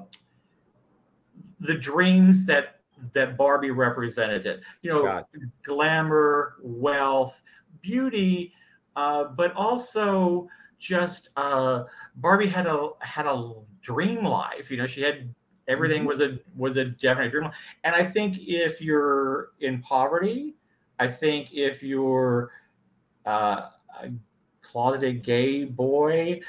the 1.60 1.74
dreams 1.74 2.46
that 2.46 2.80
that 3.14 3.36
Barbie 3.36 3.70
represented. 3.70 4.46
it. 4.46 4.60
You 4.82 4.90
know, 4.90 5.24
glamour, 5.64 6.56
wealth, 6.62 7.42
beauty, 7.82 8.52
uh, 8.96 9.24
but 9.24 9.52
also 9.54 10.48
just 10.78 11.30
uh, 11.36 11.84
Barbie 12.16 12.48
had 12.48 12.66
a 12.66 12.90
had 13.00 13.26
a 13.26 13.52
dream 13.82 14.24
life. 14.24 14.70
You 14.70 14.76
know, 14.76 14.86
she 14.86 15.02
had 15.02 15.32
everything 15.68 16.00
mm-hmm. 16.00 16.08
was 16.08 16.20
a 16.20 16.38
was 16.56 16.76
a 16.76 16.84
definite 16.84 17.30
dream. 17.30 17.50
And 17.84 17.94
I 17.94 18.04
think 18.04 18.38
if 18.40 18.80
you're 18.80 19.50
in 19.60 19.80
poverty, 19.82 20.54
I 20.98 21.08
think 21.08 21.48
if 21.52 21.82
you're 21.82 22.50
uh, 23.26 23.68
a 24.02 24.10
closeted 24.62 25.22
gay 25.22 25.64
boy, 25.64 26.40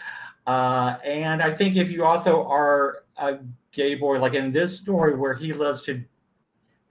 uh, 0.47 0.97
and 1.05 1.41
I 1.41 1.53
think 1.53 1.75
if 1.75 1.91
you 1.91 2.03
also 2.03 2.45
are 2.47 3.03
a 3.17 3.39
gay 3.71 3.95
boy, 3.95 4.19
like 4.19 4.33
in 4.33 4.51
this 4.51 4.77
story 4.77 5.15
where 5.15 5.33
he 5.33 5.53
loves 5.53 5.83
to 5.83 6.03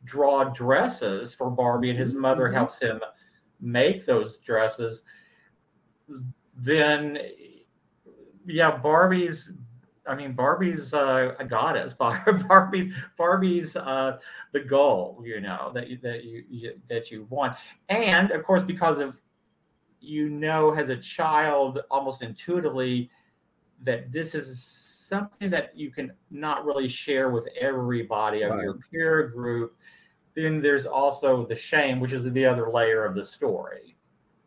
draw 0.05 0.45
dresses 0.45 1.35
for 1.35 1.51
Barbie 1.51 1.91
and 1.91 1.99
his 1.99 2.15
mother 2.15 2.45
mm-hmm. 2.45 2.57
helps 2.57 2.81
him 2.81 3.01
make 3.61 4.07
those 4.07 4.39
dresses, 4.39 5.03
then 6.57 7.19
yeah, 8.47 8.77
Barbie's. 8.77 9.53
I 10.07 10.15
mean, 10.15 10.33
Barbie's 10.33 10.93
uh, 10.93 11.35
a 11.39 11.45
goddess. 11.45 11.95
Barbie's 12.49 12.93
Barbie's 13.17 13.77
uh, 13.77 14.19
the 14.53 14.61
goal, 14.61 15.23
you 15.25 15.41
know, 15.41 15.71
that 15.75 15.89
you, 15.89 15.99
that 16.03 16.25
you, 16.25 16.45
you 16.49 16.81
that 16.89 17.11
you 17.11 17.27
want, 17.31 17.57
and 17.89 18.31
of 18.31 18.43
course, 18.43 18.63
because 18.63 18.99
of 18.99 19.15
you 20.01 20.29
know, 20.29 20.73
as 20.73 20.91
a 20.91 20.97
child, 20.97 21.81
almost 21.91 22.23
intuitively, 22.23 23.11
that 23.83 24.13
this 24.13 24.35
is 24.35 24.61
something 24.63 25.51
that 25.51 25.77
you 25.77 25.91
can 25.91 26.13
not 26.31 26.65
really 26.65 26.89
share 26.89 27.31
with 27.31 27.49
everybody 27.61 28.43
of 28.43 28.53
right. 28.53 28.63
your 28.63 28.79
peer 28.91 29.29
group. 29.29 29.77
Then 30.35 30.63
there's 30.63 30.87
also 30.87 31.47
the 31.47 31.55
shame, 31.55 32.01
which 32.01 32.13
is 32.13 32.25
the 32.25 32.47
other 32.47 32.71
layer 32.71 33.05
of 33.05 33.15
the 33.15 33.25
story. 33.25 33.97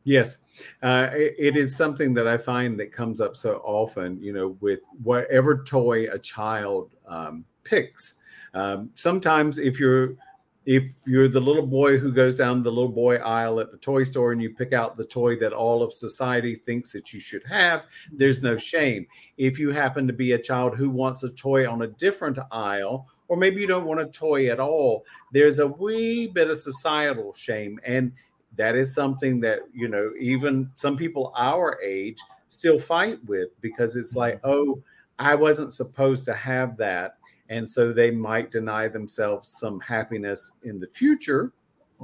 Yes, 0.05 0.39
uh, 0.81 1.09
it, 1.13 1.35
it 1.37 1.57
is 1.57 1.75
something 1.75 2.13
that 2.15 2.27
I 2.27 2.37
find 2.37 2.79
that 2.79 2.91
comes 2.91 3.21
up 3.21 3.37
so 3.37 3.61
often. 3.63 4.21
You 4.21 4.33
know, 4.33 4.57
with 4.59 4.81
whatever 5.01 5.63
toy 5.63 6.11
a 6.11 6.19
child 6.19 6.95
um, 7.07 7.45
picks. 7.63 8.19
Um, 8.53 8.89
sometimes, 8.95 9.59
if 9.59 9.79
you're 9.79 10.15
if 10.65 10.83
you're 11.05 11.27
the 11.27 11.41
little 11.41 11.65
boy 11.65 11.97
who 11.97 12.11
goes 12.11 12.37
down 12.37 12.63
the 12.63 12.71
little 12.71 12.91
boy 12.91 13.17
aisle 13.17 13.59
at 13.59 13.71
the 13.71 13.77
toy 13.77 14.03
store 14.03 14.31
and 14.31 14.41
you 14.41 14.53
pick 14.53 14.73
out 14.73 14.97
the 14.97 15.05
toy 15.05 15.37
that 15.37 15.53
all 15.53 15.83
of 15.83 15.93
society 15.93 16.55
thinks 16.55 16.91
that 16.93 17.13
you 17.13 17.19
should 17.19 17.43
have, 17.45 17.85
there's 18.11 18.41
no 18.41 18.57
shame. 18.57 19.05
If 19.37 19.59
you 19.59 19.71
happen 19.71 20.07
to 20.07 20.13
be 20.13 20.31
a 20.31 20.41
child 20.41 20.77
who 20.77 20.89
wants 20.89 21.23
a 21.23 21.33
toy 21.33 21.69
on 21.69 21.81
a 21.81 21.87
different 21.87 22.39
aisle, 22.51 23.07
or 23.27 23.37
maybe 23.37 23.61
you 23.61 23.67
don't 23.67 23.85
want 23.85 23.99
a 23.99 24.05
toy 24.05 24.49
at 24.49 24.59
all, 24.59 25.05
there's 25.31 25.59
a 25.59 25.67
wee 25.67 26.27
bit 26.27 26.49
of 26.49 26.57
societal 26.57 27.33
shame. 27.33 27.79
And 27.85 28.13
that 28.55 28.75
is 28.75 28.93
something 28.93 29.39
that 29.41 29.59
you 29.73 29.87
know 29.87 30.11
even 30.19 30.69
some 30.75 30.95
people 30.95 31.33
our 31.35 31.79
age 31.81 32.19
still 32.47 32.79
fight 32.79 33.23
with 33.25 33.49
because 33.61 33.95
it's 33.95 34.15
like 34.15 34.35
mm-hmm. 34.41 34.49
oh 34.49 34.83
i 35.19 35.35
wasn't 35.35 35.71
supposed 35.71 36.25
to 36.25 36.33
have 36.33 36.77
that 36.77 37.17
and 37.53 37.69
so 37.69 37.93
they 37.93 38.11
might 38.11 38.51
deny 38.51 38.87
themselves 38.87 39.49
some 39.49 39.79
happiness 39.79 40.53
in 40.63 40.79
the 40.79 40.87
future 40.87 41.53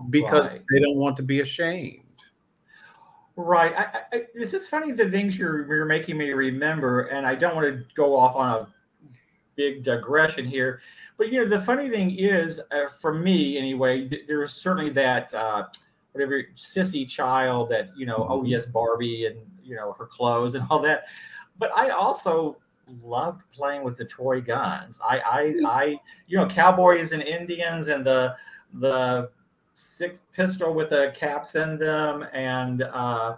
because 0.10 0.54
right. 0.54 0.64
they 0.72 0.80
don't 0.80 0.98
want 0.98 1.18
to 1.18 1.24
be 1.24 1.42
ashamed 1.42 2.04
right 3.36 3.74
I, 3.76 4.18
I, 4.18 4.24
this 4.36 4.54
is 4.54 4.68
funny 4.68 4.92
the 4.92 5.10
things 5.10 5.38
you're, 5.38 5.66
you're 5.68 5.86
making 5.86 6.18
me 6.18 6.32
remember 6.32 7.04
and 7.08 7.26
i 7.26 7.36
don't 7.36 7.56
want 7.56 7.68
to 7.68 7.84
go 7.96 8.18
off 8.18 8.36
on 8.36 8.62
a 8.62 8.68
big 9.56 9.84
digression 9.84 10.46
here 10.46 10.82
but 11.18 11.32
you 11.32 11.40
know 11.40 11.50
the 11.50 11.60
funny 11.60 11.90
thing 11.90 12.18
is 12.18 12.60
uh, 12.72 12.88
for 12.88 13.14
me 13.14 13.58
anyway 13.58 14.08
th- 14.08 14.24
there's 14.28 14.54
certainly 14.54 14.90
that 14.92 15.34
uh, 15.34 15.66
whatever 16.14 16.44
sissy 16.56 17.08
child 17.08 17.70
that 17.70 17.90
you 17.98 18.06
know 18.06 18.28
oh 18.30 18.38
mm-hmm. 18.38 18.48
yes 18.48 18.66
barbie 18.66 19.26
and 19.26 19.38
you 19.64 19.76
know 19.76 19.94
her 19.98 20.06
clothes 20.06 20.56
and 20.56 20.66
all 20.70 20.80
that 20.80 21.06
but 21.58 21.76
i 21.76 21.90
also 21.90 22.58
loved 23.04 23.44
playing 23.54 23.84
with 23.84 23.98
the 23.98 24.06
toy 24.06 24.42
guns 24.42 25.00
i 25.08 25.20
i 25.20 25.44
mm. 25.44 25.66
i 25.66 26.00
you 26.28 26.38
know 26.38 26.48
cowboys 26.48 27.12
and 27.12 27.22
indians 27.24 27.88
and 27.88 28.06
the 28.06 28.36
the 28.76 29.30
six 29.76 30.22
pistol 30.34 30.74
with 30.74 30.90
the 30.90 31.14
caps 31.16 31.56
in 31.56 31.78
them 31.78 32.26
and 32.34 32.84
uh, 32.84 33.36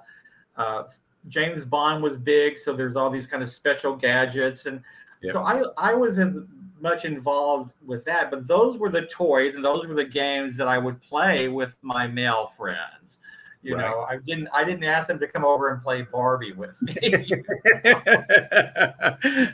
uh, 0.58 0.84
james 1.28 1.66
bond 1.66 2.02
was 2.02 2.18
big 2.18 2.58
so 2.58 2.74
there's 2.74 2.96
all 2.96 3.10
these 3.10 3.28
kind 3.28 3.44
of 3.44 3.50
special 3.50 3.96
gadgets 3.96 4.66
and 4.66 4.82
yep. 5.22 5.34
so 5.34 5.42
i 5.42 5.64
i 5.78 5.94
was 5.94 6.18
as 6.18 6.40
much 6.82 7.06
involved 7.06 7.72
with 7.86 8.04
that, 8.06 8.32
but 8.32 8.48
those 8.48 8.78
were 8.78 8.90
the 8.90 9.04
toys 9.04 9.56
and 9.56 9.64
those 9.64 9.86
were 9.88 9.94
the 9.94 10.06
games 10.06 10.58
that 10.58 10.68
I 10.68 10.78
would 10.78 11.02
play 11.02 11.48
with 11.48 11.76
my 11.82 12.08
male 12.08 12.52
friends. 12.58 13.20
You 13.64 13.76
right. 13.76 13.82
know, 13.82 14.02
I 14.02 14.18
didn't 14.18 14.48
I 14.54 14.64
didn't 14.64 14.84
ask 14.84 15.08
them 15.08 15.20
to 15.20 15.28
come 15.28 15.46
over 15.46 15.70
and 15.70 15.84
play 15.84 16.02
Barbie 16.02 16.54
with 16.54 16.82
me. 16.82 16.96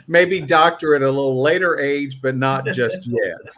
Maybe 0.06 0.40
doctor 0.40 0.94
at 0.94 1.02
a 1.02 1.10
little 1.10 1.42
later 1.42 1.78
age, 1.78 2.22
but 2.22 2.34
not 2.34 2.64
just 2.66 3.08
yet. 3.12 3.54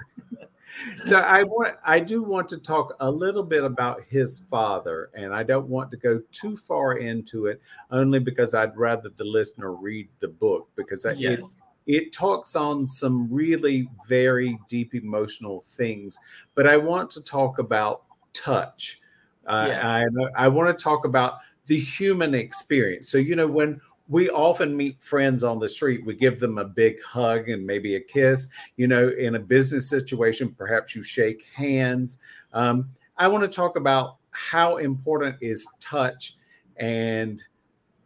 so 1.02 1.18
I 1.18 1.44
want 1.44 1.76
I 1.84 2.00
do 2.00 2.22
want 2.22 2.48
to 2.48 2.58
talk 2.58 2.96
a 2.98 3.08
little 3.08 3.44
bit 3.44 3.62
about 3.62 4.02
his 4.08 4.40
father, 4.50 5.10
and 5.14 5.32
I 5.32 5.44
don't 5.44 5.68
want 5.68 5.92
to 5.92 5.96
go 5.96 6.20
too 6.32 6.56
far 6.56 6.94
into 6.94 7.46
it, 7.46 7.62
only 7.92 8.18
because 8.18 8.52
I'd 8.52 8.76
rather 8.76 9.10
the 9.16 9.24
listener 9.24 9.72
read 9.72 10.08
the 10.18 10.28
book 10.28 10.68
because 10.74 11.06
yes. 11.16 11.38
it 11.38 11.44
it 11.86 12.12
talks 12.12 12.56
on 12.56 12.86
some 12.86 13.32
really 13.32 13.88
very 14.08 14.58
deep 14.68 14.94
emotional 14.94 15.60
things. 15.60 16.18
But 16.54 16.66
I 16.66 16.76
want 16.76 17.10
to 17.12 17.22
talk 17.22 17.58
about 17.58 18.02
touch. 18.32 19.00
Uh, 19.46 19.70
I, 19.82 20.04
I 20.36 20.48
want 20.48 20.76
to 20.76 20.82
talk 20.82 21.04
about 21.04 21.38
the 21.66 21.78
human 21.78 22.34
experience. 22.34 23.08
So, 23.08 23.18
you 23.18 23.36
know, 23.36 23.46
when 23.46 23.80
we 24.08 24.28
often 24.28 24.76
meet 24.76 25.00
friends 25.02 25.44
on 25.44 25.58
the 25.60 25.68
street, 25.68 26.04
we 26.04 26.14
give 26.14 26.40
them 26.40 26.58
a 26.58 26.64
big 26.64 27.00
hug 27.02 27.48
and 27.48 27.64
maybe 27.64 27.94
a 27.96 28.00
kiss. 28.00 28.48
You 28.76 28.88
know, 28.88 29.08
in 29.08 29.36
a 29.36 29.38
business 29.38 29.88
situation, 29.88 30.54
perhaps 30.56 30.94
you 30.94 31.02
shake 31.02 31.44
hands. 31.54 32.18
Um, 32.52 32.90
I 33.16 33.28
want 33.28 33.44
to 33.44 33.48
talk 33.48 33.76
about 33.76 34.16
how 34.32 34.78
important 34.78 35.36
is 35.40 35.66
touch 35.80 36.34
and 36.76 37.42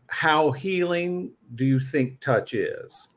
how 0.09 0.51
healing 0.51 1.33
do 1.55 1.65
you 1.65 1.81
think 1.81 2.21
touch 2.21 2.55
is? 2.55 3.09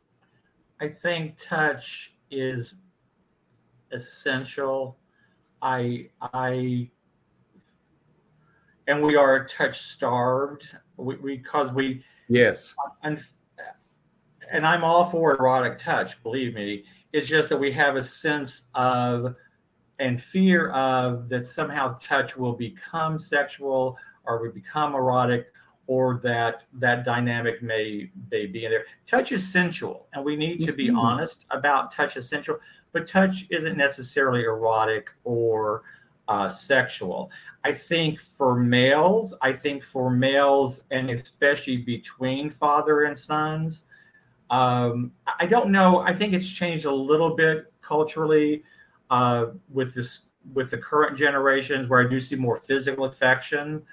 I 0.79 0.87
think 0.87 1.37
touch 1.41 2.13
is 2.31 2.75
essential. 3.91 4.97
I 5.61 6.09
I 6.21 6.89
and 8.87 9.01
we 9.01 9.15
are 9.15 9.45
touch 9.45 9.81
starved 9.81 10.63
we, 10.97 11.15
because 11.15 11.71
we 11.73 12.03
yes 12.27 12.73
and 13.03 13.21
and 14.49 14.65
I'm 14.65 14.83
all 14.83 15.05
for 15.05 15.35
erotic 15.35 15.77
touch. 15.77 16.21
Believe 16.23 16.53
me, 16.53 16.85
it's 17.13 17.27
just 17.27 17.49
that 17.49 17.57
we 17.57 17.71
have 17.73 17.95
a 17.95 18.03
sense 18.03 18.61
of 18.75 19.35
and 19.99 20.21
fear 20.21 20.69
of 20.71 21.27
that 21.29 21.45
somehow 21.45 21.97
touch 21.99 22.37
will 22.37 22.53
become 22.53 23.19
sexual 23.19 23.97
or 24.25 24.41
we 24.41 24.49
become 24.49 24.93
erotic 24.93 25.47
or 25.87 26.19
that 26.21 26.63
that 26.73 27.05
dynamic 27.05 27.63
may 27.63 28.11
may 28.29 28.45
be 28.45 28.65
in 28.65 28.71
there. 28.71 28.85
Touch 29.05 29.31
is 29.31 29.47
sensual, 29.47 30.07
and 30.13 30.23
we 30.23 30.35
need 30.35 30.59
to 30.65 30.73
be 30.73 30.87
mm-hmm. 30.87 30.99
honest 30.99 31.45
about 31.49 31.91
touch 31.91 32.17
is 32.17 32.27
sensual. 32.27 32.59
But 32.91 33.07
touch 33.07 33.47
isn't 33.49 33.77
necessarily 33.77 34.43
erotic 34.43 35.11
or 35.23 35.83
uh, 36.27 36.49
sexual. 36.49 37.31
I 37.67 37.73
think 37.73 38.21
for 38.21 38.55
males, 38.55 39.33
I 39.41 39.51
think 39.51 39.83
for 39.83 40.09
males, 40.09 40.83
and 40.91 41.09
especially 41.09 41.77
between 41.77 42.49
father 42.49 43.03
and 43.03 43.17
sons, 43.17 43.83
um, 44.49 45.11
I 45.39 45.45
don't 45.45 45.69
know. 45.69 45.99
I 45.99 46.13
think 46.13 46.33
it's 46.33 46.49
changed 46.49 46.85
a 46.85 46.91
little 46.91 47.35
bit 47.35 47.73
culturally 47.81 48.63
uh, 49.09 49.47
with 49.69 49.93
this 49.93 50.27
with 50.53 50.71
the 50.71 50.77
current 50.77 51.17
generations, 51.17 51.89
where 51.89 52.05
I 52.05 52.09
do 52.09 52.21
see 52.21 52.37
more 52.37 52.57
physical 52.57 53.03
affection 53.03 53.83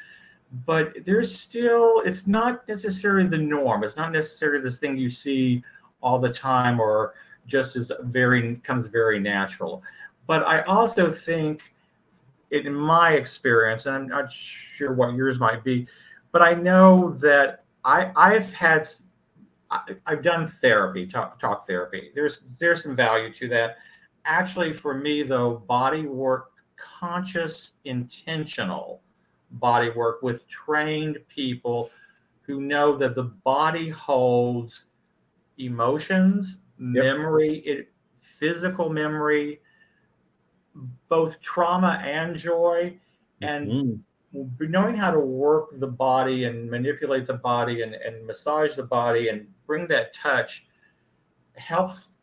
but 0.67 0.93
there's 1.05 1.37
still 1.37 2.01
it's 2.05 2.27
not 2.27 2.67
necessarily 2.69 3.27
the 3.27 3.37
norm 3.37 3.83
it's 3.83 3.97
not 3.97 4.13
necessarily 4.13 4.63
this 4.63 4.79
thing 4.79 4.97
you 4.97 5.11
see 5.11 5.63
all 6.01 6.19
the 6.19 6.33
time 6.33 6.79
or 6.79 7.15
just 7.47 7.75
as 7.75 7.91
very 8.03 8.57
comes 8.57 8.87
very 8.87 9.19
natural 9.19 9.83
but 10.29 10.43
i 10.45 10.63
also 10.63 11.11
think 11.11 11.61
in 12.55 12.75
my 12.75 13.13
experience 13.13 13.87
and 13.87 13.95
i'm 13.95 14.07
not 14.07 14.31
sure 14.31 14.93
what 14.93 15.15
yours 15.15 15.39
might 15.39 15.65
be 15.65 15.87
but 16.33 16.43
i 16.43 16.55
know 16.55 17.11
that 17.21 17.65
i 17.85 18.11
i've 18.17 18.53
had 18.53 18.87
I, 19.71 19.97
have 20.07 20.23
done 20.23 20.47
therapy, 20.47 21.07
talk, 21.07 21.41
talk 21.41 21.67
therapy. 21.67 22.11
There's 22.15 22.41
there's 22.61 22.83
some 22.83 22.95
value 22.95 23.33
to 23.35 23.49
that. 23.49 23.79
Actually, 24.25 24.73
for 24.73 24.95
me 24.95 25.23
though, 25.23 25.65
body 25.67 26.07
work, 26.07 26.53
conscious, 26.77 27.73
intentional 27.85 29.01
body 29.53 29.91
work 29.91 30.23
with 30.23 30.47
trained 30.49 31.19
people 31.29 31.91
who 32.43 32.61
know 32.61 32.97
that 32.97 33.15
the 33.15 33.23
body 33.23 33.89
holds 33.89 34.87
emotions, 35.59 36.59
yep. 36.79 37.05
memory, 37.05 37.59
it, 37.61 37.93
physical 38.17 38.91
memory, 38.91 39.61
both 41.09 41.41
trauma 41.41 42.03
and 42.05 42.37
joy, 42.37 42.97
and 43.43 43.69
mm-hmm. 43.69 44.71
knowing 44.71 44.97
how 44.97 45.11
to 45.11 45.21
work 45.21 45.79
the 45.79 45.87
body 45.87 46.45
and 46.45 46.71
manipulate 46.71 47.27
the 47.27 47.35
body 47.35 47.83
and, 47.83 47.95
and 47.95 48.27
massage 48.27 48.75
the 48.75 48.83
body 48.83 49.29
and 49.29 49.47
bring 49.67 49.87
that 49.89 50.15
touch 50.15 50.67
helps 51.55 52.17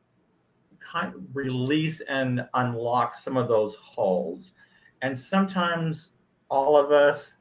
kind 0.80 1.16
of 1.16 1.22
release 1.34 2.02
and 2.10 2.46
unlock 2.56 3.16
some 3.16 3.38
of 3.38 3.48
those 3.48 3.76
holes. 3.76 4.52
And 5.02 5.18
sometimes 5.18 6.12
all 6.50 6.78
of 6.78 6.92
us, 6.92 7.36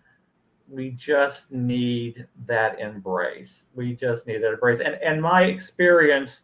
we 0.69 0.91
just 0.93 1.51
need 1.51 2.27
that 2.47 2.79
embrace. 2.79 3.65
We 3.75 3.95
just 3.95 4.27
need 4.27 4.43
that 4.43 4.53
embrace. 4.53 4.79
And 4.79 4.95
and 5.03 5.21
my 5.21 5.43
experience, 5.43 6.43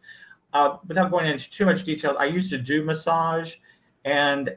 uh, 0.53 0.79
without 0.89 1.13
going 1.13 1.27
into 1.27 1.49
too 1.49 1.65
much 1.65 1.85
detail, 1.85 2.17
I 2.19 2.25
used 2.25 2.51
to 2.51 2.59
do 2.59 2.83
massage, 2.83 3.55
and 4.07 4.57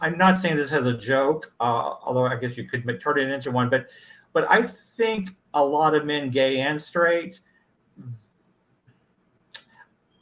I'm 0.00 0.18
not 0.18 0.38
saying 0.38 0.56
this 0.56 0.72
as 0.72 0.86
a 0.86 0.96
joke, 0.96 1.52
uh, 1.60 1.94
although 2.02 2.26
I 2.26 2.34
guess 2.36 2.56
you 2.56 2.64
could 2.64 3.00
turn 3.00 3.18
it 3.18 3.28
into 3.28 3.52
one. 3.52 3.70
But 3.70 3.86
but 4.32 4.50
I 4.50 4.62
think 4.62 5.36
a 5.54 5.64
lot 5.64 5.94
of 5.94 6.04
men, 6.04 6.30
gay 6.30 6.60
and 6.60 6.80
straight, 6.80 7.38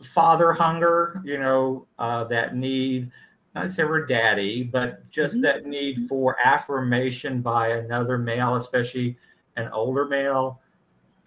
father 0.02 0.52
hunger, 0.52 1.22
you 1.24 1.38
know, 1.38 1.86
uh, 1.98 2.24
that 2.24 2.56
need 2.56 3.10
not 3.54 3.70
say 3.70 3.84
we're 3.84 4.04
daddy, 4.04 4.62
but 4.62 5.08
just 5.10 5.34
mm-hmm. 5.34 5.42
that 5.42 5.64
need 5.64 5.96
mm-hmm. 5.96 6.06
for 6.06 6.36
affirmation 6.44 7.40
by 7.40 7.68
another 7.68 8.18
male, 8.18 8.56
especially 8.56 9.16
an 9.56 9.68
older 9.68 10.06
male. 10.06 10.60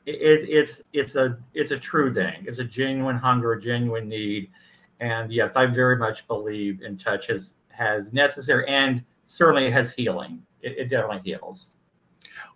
It, 0.05 0.47
it's 0.47 0.81
it's 0.93 1.15
a 1.15 1.39
it's 1.53 1.71
a 1.71 1.79
true 1.79 2.13
thing. 2.13 2.45
It's 2.45 2.59
a 2.59 2.63
genuine 2.63 3.17
hunger, 3.17 3.53
a 3.53 3.61
genuine 3.61 4.09
need, 4.09 4.51
and 4.99 5.31
yes, 5.31 5.55
I 5.55 5.65
very 5.65 5.97
much 5.97 6.27
believe 6.27 6.81
in 6.81 6.97
touch 6.97 7.27
has 7.27 7.55
has 7.69 8.11
necessary 8.11 8.67
and 8.67 9.03
certainly 9.25 9.71
has 9.71 9.93
healing. 9.93 10.41
It, 10.61 10.77
it 10.77 10.89
definitely 10.89 11.21
heals. 11.23 11.77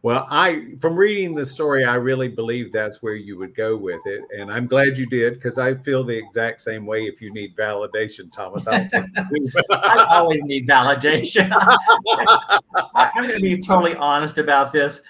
Well, 0.02 0.28
I 0.30 0.74
from 0.82 0.96
reading 0.96 1.34
the 1.34 1.46
story, 1.46 1.86
I 1.86 1.96
really 1.96 2.28
believe 2.28 2.74
that's 2.74 3.02
where 3.02 3.16
you 3.16 3.38
would 3.38 3.56
go 3.56 3.78
with 3.78 4.06
it, 4.06 4.22
and 4.38 4.52
I'm 4.52 4.68
glad 4.68 4.98
you 4.98 5.06
did 5.06 5.36
because 5.36 5.58
I 5.58 5.76
feel 5.76 6.04
the 6.04 6.18
exact 6.18 6.60
same 6.60 6.86
way. 6.86 7.04
If 7.06 7.22
you 7.22 7.34
need 7.34 7.56
validation, 7.56 8.30
Thomas, 8.30 8.68
I, 8.68 8.90
I 9.72 10.08
always 10.12 10.44
need 10.44 10.68
validation. 10.68 11.50
I'm 12.96 13.24
going 13.24 13.36
to 13.36 13.42
be 13.42 13.62
totally 13.62 13.96
honest 13.96 14.38
about 14.38 14.74
this. 14.74 15.02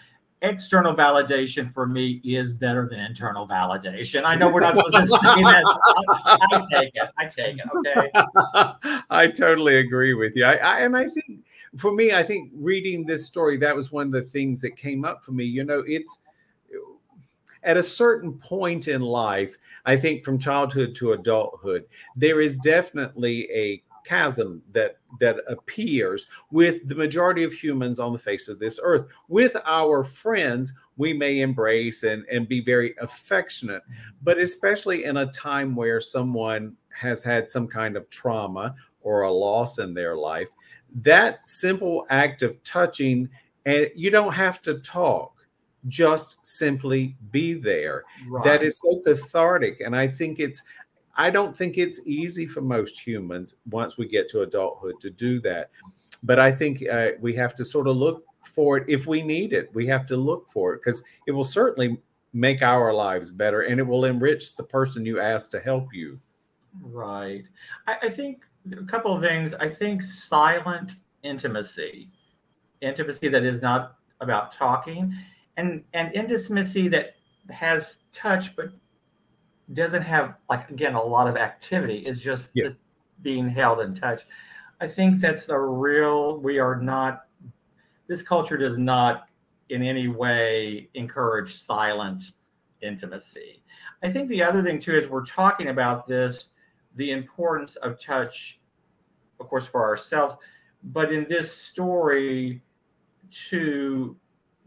External 0.44 0.94
validation 0.94 1.72
for 1.72 1.88
me 1.88 2.22
is 2.24 2.54
better 2.54 2.88
than 2.88 3.00
internal 3.00 3.48
validation. 3.48 4.24
I 4.26 4.36
know 4.36 4.52
we're 4.52 4.60
not 4.60 4.76
supposed 4.76 4.94
to 4.94 5.18
say 5.18 5.42
that. 5.42 5.64
I, 6.26 6.38
I 6.52 6.62
take 6.72 6.92
it. 6.96 7.10
I 7.18 7.26
take 7.26 7.58
it. 7.58 7.66
Okay. 7.76 9.02
I 9.10 9.28
totally 9.28 9.78
agree 9.78 10.14
with 10.14 10.36
you. 10.36 10.46
I, 10.46 10.56
I 10.56 10.80
and 10.82 10.96
I 10.96 11.08
think 11.08 11.46
for 11.78 11.94
me, 11.94 12.12
I 12.12 12.24
think 12.24 12.52
reading 12.54 13.06
this 13.06 13.26
story, 13.26 13.58
that 13.58 13.76
was 13.76 13.92
one 13.92 14.08
of 14.08 14.12
the 14.12 14.22
things 14.22 14.62
that 14.62 14.76
came 14.76 15.06
up 15.06 15.24
for 15.24 15.32
me. 15.32 15.46
You 15.46 15.64
know, 15.64 15.84
it's 15.88 16.24
at 17.64 17.78
a 17.78 17.84
certain 17.84 18.34
point 18.34 18.88
in 18.88 19.02
life, 19.02 19.56
I 19.86 19.98
think 19.98 20.24
from 20.24 20.38
childhood 20.38 20.96
to 20.96 21.14
adulthood, 21.14 21.86
there 22.16 22.42
is 22.42 22.58
definitely 22.58 23.50
a 23.54 23.84
chasm 24.06 24.62
that 24.72 24.98
that 25.20 25.38
appears 25.48 26.28
with 26.52 26.88
the 26.88 26.96
majority 26.96 27.44
of 27.44 27.54
humans 27.54 28.00
on 28.00 28.14
the 28.14 28.20
face 28.20 28.48
of 28.48 28.60
this 28.60 28.80
earth 28.84 29.08
with 29.28 29.56
our 29.66 30.04
friends 30.04 30.74
we 30.98 31.14
may 31.14 31.42
embrace 31.42 32.04
and 32.04 32.26
and 32.32 32.48
be 32.48 32.62
very 32.62 32.94
affectionate 33.02 33.84
but 34.22 34.38
especially 34.38 35.06
in 35.06 35.18
a 35.18 35.32
time 35.32 35.76
where 35.76 36.02
someone 36.02 36.76
has 36.90 37.24
had 37.24 37.50
some 37.50 37.68
kind 37.68 37.96
of 37.96 38.10
trauma 38.10 38.76
or 39.02 39.24
a 39.24 39.32
loss 39.32 39.80
in 39.80 39.94
their 39.94 40.16
life 40.16 40.50
that 41.02 41.48
simple 41.48 42.06
act 42.10 42.42
of 42.42 42.62
touching, 42.64 43.30
and 43.66 43.90
you 43.96 44.10
don't 44.10 44.34
have 44.34 44.62
to 44.64 44.76
talk, 44.80 45.48
just 45.88 46.46
simply 46.46 47.16
be 47.32 47.54
there. 47.54 48.04
Right. 48.28 48.44
That 48.44 48.64
is 48.64 48.80
so 48.80 49.02
cathartic. 49.06 49.82
And 49.82 49.96
I 49.96 50.08
think 50.08 50.40
it's, 50.40 50.62
I 51.16 51.30
don't 51.30 51.56
think 51.56 51.78
it's 51.78 52.02
easy 52.06 52.48
for 52.48 52.62
most 52.62 53.06
humans 53.06 53.56
once 53.70 53.98
we 53.98 54.08
get 54.08 54.30
to 54.30 54.42
adulthood 54.42 55.00
to 55.02 55.10
do 55.10 55.40
that. 55.42 55.70
But 56.24 56.40
I 56.40 56.52
think 56.52 56.88
uh, 56.88 57.12
we 57.20 57.36
have 57.36 57.54
to 57.56 57.66
sort 57.66 57.88
of 57.88 57.98
look 57.98 58.24
for 58.44 58.78
it 58.78 58.86
if 58.88 59.08
we 59.08 59.22
need 59.22 59.54
it. 59.54 59.70
We 59.74 59.88
have 59.88 60.08
to 60.08 60.18
look 60.18 60.48
for 60.48 60.74
it 60.74 60.82
because 60.84 61.04
it 61.28 61.32
will 61.32 61.44
certainly 61.44 61.98
make 62.34 62.62
our 62.62 62.94
lives 62.94 63.32
better 63.32 63.62
and 63.62 63.80
it 63.80 63.84
will 63.84 64.06
enrich 64.06 64.56
the 64.56 64.64
person 64.64 65.06
you 65.06 65.20
ask 65.20 65.52
to 65.52 65.60
help 65.60 65.94
you. 65.94 66.20
Right. 66.82 67.44
I, 67.88 67.98
I 68.04 68.10
think 68.10 68.44
a 68.72 68.84
couple 68.86 69.16
of 69.16 69.22
things. 69.22 69.54
I 69.54 69.70
think 69.70 70.02
silent 70.02 70.94
intimacy, 71.24 72.10
intimacy 72.82 73.28
that 73.30 73.44
is 73.44 73.62
not 73.62 73.98
about 74.22 74.54
talking, 74.54 75.16
and 75.58 75.84
and 75.94 76.14
intimacy 76.14 76.88
that 76.90 77.16
has 77.50 78.00
touch 78.14 78.56
but 78.56 78.70
doesn't 79.72 80.02
have 80.02 80.36
like 80.50 80.70
again 80.70 80.96
a 80.96 81.04
lot 81.04 81.28
of 81.28 81.38
activity. 81.38 82.04
It's 82.06 82.22
just, 82.22 82.52
yeah. 82.54 82.66
just 82.66 82.78
being 83.22 83.50
held 83.50 83.80
in 83.80 83.96
touch. 83.96 84.24
I 84.82 84.88
think 84.88 85.22
that's 85.22 85.50
a 85.50 85.58
real. 85.58 86.40
We 86.40 86.60
are 86.60 86.76
not. 86.76 87.26
This 88.08 88.22
culture 88.22 88.58
does 88.58 88.78
not 88.78 89.28
in 89.70 89.82
any 89.82 90.08
way 90.08 90.90
encourage 90.94 91.56
silent 91.56 92.34
intimacy. 92.82 93.64
I 94.04 94.12
think 94.12 94.28
the 94.28 94.44
other 94.44 94.62
thing 94.62 94.80
too 94.80 94.98
is 94.98 95.10
we're 95.10 95.26
talking 95.26 95.70
about 95.70 96.08
this 96.08 96.50
the 96.96 97.12
importance 97.12 97.76
of 97.78 98.00
touch, 98.00 98.60
of 99.40 99.48
course, 99.50 99.66
for 99.66 99.84
ourselves, 99.84 100.36
but 100.84 101.12
in 101.12 101.26
this 101.28 101.52
story, 101.52 102.62
too, 103.32 104.16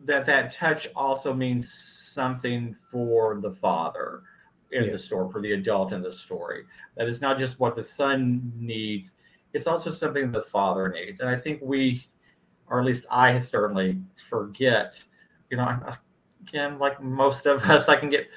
that 0.04 0.26
that 0.26 0.52
touch 0.52 0.88
also 0.96 1.32
means 1.32 1.72
something 1.72 2.74
for 2.90 3.38
the 3.40 3.52
father 3.52 4.22
in 4.72 4.84
yes. 4.84 4.92
the 4.92 4.98
story, 4.98 5.32
for 5.32 5.40
the 5.40 5.52
adult 5.52 5.92
in 5.92 6.02
the 6.02 6.12
story. 6.12 6.64
That 6.96 7.08
is 7.08 7.20
not 7.20 7.38
just 7.38 7.60
what 7.60 7.76
the 7.76 7.82
son 7.82 8.52
needs; 8.56 9.12
it's 9.52 9.66
also 9.66 9.90
something 9.90 10.30
the 10.30 10.42
father 10.42 10.88
needs. 10.88 11.20
And 11.20 11.28
I 11.28 11.36
think 11.36 11.60
we, 11.62 12.02
or 12.68 12.80
at 12.80 12.86
least 12.86 13.06
I, 13.10 13.38
certainly 13.38 14.00
forget. 14.28 14.98
You 15.50 15.58
know, 15.58 15.78
again, 16.46 16.78
like 16.78 17.00
most 17.00 17.46
of 17.46 17.62
us, 17.62 17.88
I 17.88 17.96
can 17.96 18.10
get 18.10 18.28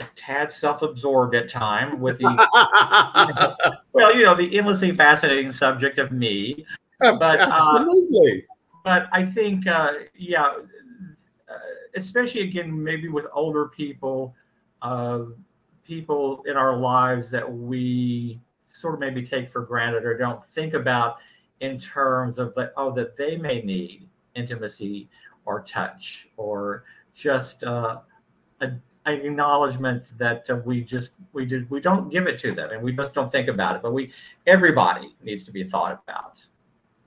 a 0.00 0.04
tad 0.14 0.50
self-absorbed 0.50 1.34
at 1.34 1.48
time 1.48 2.00
with 2.00 2.18
the 2.18 2.28
you 2.28 3.34
know, 3.34 3.56
well 3.92 4.14
you 4.14 4.22
know 4.22 4.34
the 4.34 4.56
endlessly 4.56 4.94
fascinating 4.94 5.50
subject 5.50 5.98
of 5.98 6.12
me 6.12 6.66
but 7.00 7.40
uh, 7.40 7.50
absolutely 7.50 8.44
uh, 8.48 8.54
but 8.84 9.08
i 9.12 9.24
think 9.24 9.66
uh, 9.66 9.92
yeah 10.14 10.52
uh, 11.48 11.58
especially 11.94 12.42
again 12.42 12.82
maybe 12.82 13.08
with 13.08 13.26
older 13.32 13.68
people 13.68 14.34
uh, 14.82 15.20
people 15.86 16.42
in 16.46 16.56
our 16.56 16.76
lives 16.76 17.30
that 17.30 17.50
we 17.50 18.40
sort 18.64 18.94
of 18.94 19.00
maybe 19.00 19.24
take 19.24 19.52
for 19.52 19.62
granted 19.62 20.04
or 20.04 20.16
don't 20.16 20.44
think 20.44 20.74
about 20.74 21.16
in 21.60 21.78
terms 21.78 22.38
of 22.38 22.52
like 22.56 22.70
oh 22.76 22.92
that 22.92 23.16
they 23.16 23.36
may 23.36 23.62
need 23.62 24.08
intimacy 24.34 25.08
or 25.44 25.62
touch 25.62 26.28
or 26.36 26.84
just 27.14 27.64
uh, 27.64 27.98
a 28.60 28.72
acknowledgement 29.06 30.04
that 30.18 30.48
uh, 30.50 30.56
we 30.64 30.82
just 30.82 31.12
we 31.32 31.46
did 31.46 31.68
we 31.70 31.80
don't 31.80 32.10
give 32.10 32.26
it 32.26 32.38
to 32.40 32.52
them 32.52 32.70
and 32.70 32.82
we 32.82 32.92
just 32.92 33.14
don't 33.14 33.30
think 33.30 33.48
about 33.48 33.76
it 33.76 33.82
but 33.82 33.92
we 33.92 34.12
everybody 34.46 35.14
needs 35.22 35.44
to 35.44 35.52
be 35.52 35.62
thought 35.64 36.02
about. 36.06 36.44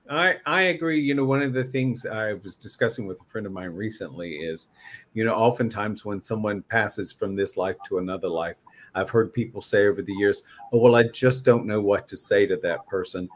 I 0.08 0.36
i 0.46 0.62
agree. 0.62 1.00
You 1.00 1.14
know 1.14 1.24
one 1.24 1.42
of 1.42 1.52
the 1.52 1.62
things 1.62 2.06
i 2.06 2.32
was 2.32 2.56
discussing 2.56 3.06
with 3.06 3.20
a 3.20 3.24
friend 3.24 3.46
of 3.46 3.52
mine 3.52 3.70
recently 3.70 4.36
is 4.36 4.68
you 5.12 5.24
know 5.24 5.34
oftentimes 5.34 6.04
when 6.04 6.22
someone 6.22 6.62
passes 6.62 7.12
from 7.12 7.36
this 7.36 7.56
life 7.56 7.76
to 7.88 7.98
another 7.98 8.28
life 8.28 8.56
i've 8.94 9.10
heard 9.10 9.32
people 9.32 9.60
say 9.60 9.86
over 9.86 10.02
the 10.02 10.12
years 10.12 10.44
oh 10.72 10.78
well 10.78 10.96
i 10.96 11.02
just 11.02 11.44
don't 11.44 11.66
know 11.66 11.80
what 11.80 12.08
to 12.08 12.16
say 12.16 12.46
to 12.46 12.56
that 12.56 12.86
person 12.86 13.28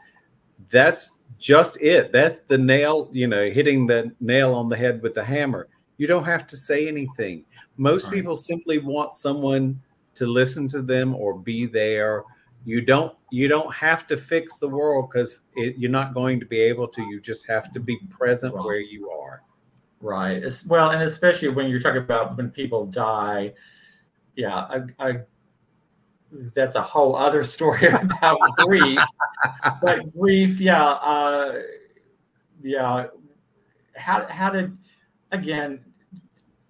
that's 0.69 1.11
just 1.37 1.81
it 1.81 2.11
that's 2.11 2.39
the 2.41 2.57
nail 2.57 3.09
you 3.11 3.27
know 3.27 3.49
hitting 3.49 3.85
the 3.85 4.11
nail 4.19 4.53
on 4.53 4.69
the 4.69 4.77
head 4.77 5.01
with 5.01 5.13
the 5.13 5.23
hammer 5.23 5.67
you 5.97 6.07
don't 6.07 6.25
have 6.25 6.45
to 6.47 6.55
say 6.55 6.87
anything 6.87 7.43
most 7.77 8.05
right. 8.05 8.13
people 8.13 8.35
simply 8.35 8.79
want 8.79 9.13
someone 9.13 9.81
to 10.15 10.25
listen 10.25 10.67
to 10.69 10.81
them 10.81 11.13
or 11.13 11.37
be 11.37 11.65
there. 11.65 12.23
You 12.63 12.81
don't 12.81 13.15
you 13.31 13.47
don't 13.47 13.71
have 13.73 14.07
to 14.07 14.17
fix 14.17 14.57
the 14.57 14.67
world 14.67 15.09
because 15.09 15.41
you're 15.55 15.91
not 15.91 16.13
going 16.13 16.39
to 16.39 16.45
be 16.45 16.59
able 16.59 16.87
to. 16.87 17.01
You 17.03 17.21
just 17.21 17.47
have 17.47 17.71
to 17.73 17.79
be 17.79 17.97
present 18.09 18.55
where 18.55 18.79
you 18.79 19.11
are. 19.11 19.43
Right. 20.01 20.43
It's, 20.43 20.65
well, 20.65 20.91
and 20.91 21.03
especially 21.03 21.49
when 21.49 21.67
you're 21.67 21.79
talking 21.79 22.01
about 22.01 22.37
when 22.37 22.49
people 22.49 22.85
die, 22.85 23.53
yeah, 24.35 24.55
I, 24.55 24.81
I, 24.99 25.19
that's 26.55 26.75
a 26.75 26.81
whole 26.81 27.15
other 27.15 27.43
story 27.43 27.87
about 27.87 28.37
grief. 28.57 28.99
but 29.81 30.13
grief, 30.17 30.59
yeah, 30.59 30.83
uh, 30.83 31.59
yeah. 32.61 33.07
How 33.95 34.25
how 34.27 34.49
did 34.49 34.77
again? 35.31 35.81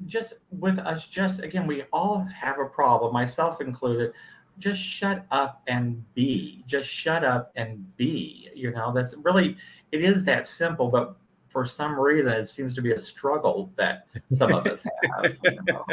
Just 0.06 0.34
with 0.51 0.78
us, 0.80 1.08
just 1.08 1.39
again, 1.39 1.65
we 1.65 1.84
all 1.91 2.19
have 2.19 2.60
a 2.60 2.65
problem, 2.65 3.13
myself 3.13 3.62
included. 3.62 4.12
Just 4.60 4.80
shut 4.80 5.25
up 5.32 5.63
and 5.67 6.04
be. 6.13 6.63
Just 6.67 6.89
shut 6.89 7.23
up 7.23 7.51
and 7.56 7.84
be. 7.97 8.49
You 8.54 8.71
know, 8.71 8.93
that's 8.93 9.15
really 9.23 9.58
it 9.91 10.04
is 10.04 10.23
that 10.25 10.47
simple, 10.47 10.89
but 10.89 11.15
for 11.56 11.65
some 11.65 11.98
reason 11.98 12.34
it 12.34 12.50
seems 12.50 12.74
to 12.74 12.82
be 12.82 12.91
a 12.91 13.00
struggle 13.00 13.72
that 13.78 14.08
some 14.34 14.52
of 14.52 14.68
us 14.68 14.84
have. 14.84 15.38
You 15.41 15.58
know? 15.65 15.86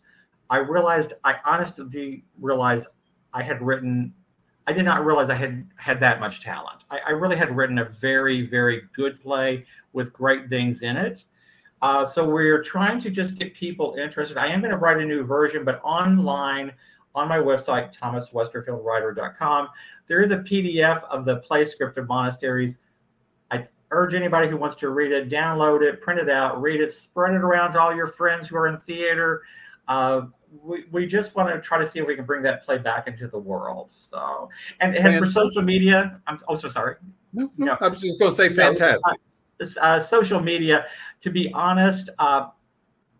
I 0.50 0.58
realized, 0.58 1.14
I 1.24 1.36
honestly 1.46 2.24
realized 2.40 2.86
I 3.34 3.44
had 3.44 3.62
written, 3.62 4.14
I 4.68 4.74
did 4.74 4.86
not 4.86 5.06
realize 5.06 5.30
I 5.30 5.36
had 5.36 5.68
had 5.76 6.00
that 6.02 6.20
much 6.20 6.42
talent. 6.42 6.86
I, 6.90 7.00
I 7.08 7.10
really 7.12 7.36
had 7.36 7.56
written 7.56 7.80
a 7.80 7.86
very, 7.86 8.48
very 8.48 8.84
good 8.94 9.22
play 9.22 9.66
with 9.94 10.14
great 10.14 10.50
things 10.50 10.82
in 10.82 10.98
it. 10.98 11.26
Uh, 11.82 12.04
so 12.04 12.28
we're 12.28 12.62
trying 12.62 13.00
to 13.00 13.10
just 13.10 13.36
get 13.36 13.54
people 13.54 13.96
interested. 14.00 14.38
I 14.38 14.48
am 14.48 14.60
going 14.60 14.72
to 14.72 14.78
write 14.78 14.98
a 14.98 15.06
new 15.06 15.24
version, 15.24 15.64
but 15.64 15.80
online 15.84 16.74
on 17.16 17.28
my 17.28 17.38
website, 17.38 17.96
thomaswesterfieldwriter.com, 17.96 19.70
there 20.08 20.22
is 20.22 20.32
a 20.32 20.38
PDF 20.38 21.04
of 21.06 21.26
the 21.26 21.38
play 21.38 21.66
script 21.66 21.98
of 21.98 22.08
Monasteries 22.08 22.80
urge 23.92 24.14
anybody 24.14 24.48
who 24.48 24.58
wants 24.58 24.76
to 24.78 24.90
read 24.90 25.12
it, 25.12 25.30
download 25.30 25.82
it, 25.82 26.02
print 26.02 26.20
it 26.20 26.30
out, 26.30 26.62
read 26.62 26.82
it, 26.82 26.94
spread 26.94 27.34
it 27.34 27.42
around 27.42 27.74
to 27.74 27.80
all 27.80 27.96
your 27.96 28.08
friends 28.08 28.48
who 28.48 28.56
are 28.56 28.68
in 28.68 28.78
theater. 28.78 29.42
Uh, 29.88 30.22
we, 30.64 30.86
we 30.92 31.06
just 31.06 31.36
want 31.36 31.54
to 31.54 31.60
try 31.62 31.78
to 31.78 31.88
see 31.88 32.00
if 32.00 32.08
we 32.08 32.16
can 32.16 32.26
bring 32.26 32.42
that 32.44 32.64
play 32.64 32.78
back 32.78 33.08
into 33.08 33.28
the 33.28 33.38
world. 33.38 33.90
So, 33.92 34.50
and 34.80 34.96
as 34.96 35.20
for 35.20 35.26
social 35.26 35.62
media, 35.62 36.20
I'm 36.28 36.38
also 36.48 36.68
oh, 36.68 36.72
sorry. 36.72 36.96
No, 37.34 37.52
no, 37.58 37.78
I 37.80 37.88
was 37.88 38.02
just 38.02 38.20
going 38.20 38.32
to 38.32 38.36
say 38.36 38.50
fantastic. 38.50 39.20
Uh, 39.60 39.80
uh, 39.82 40.00
social 40.00 40.40
media, 40.40 40.86
to 41.22 41.30
be 41.30 41.52
honest, 41.54 42.10
uh, 42.20 42.48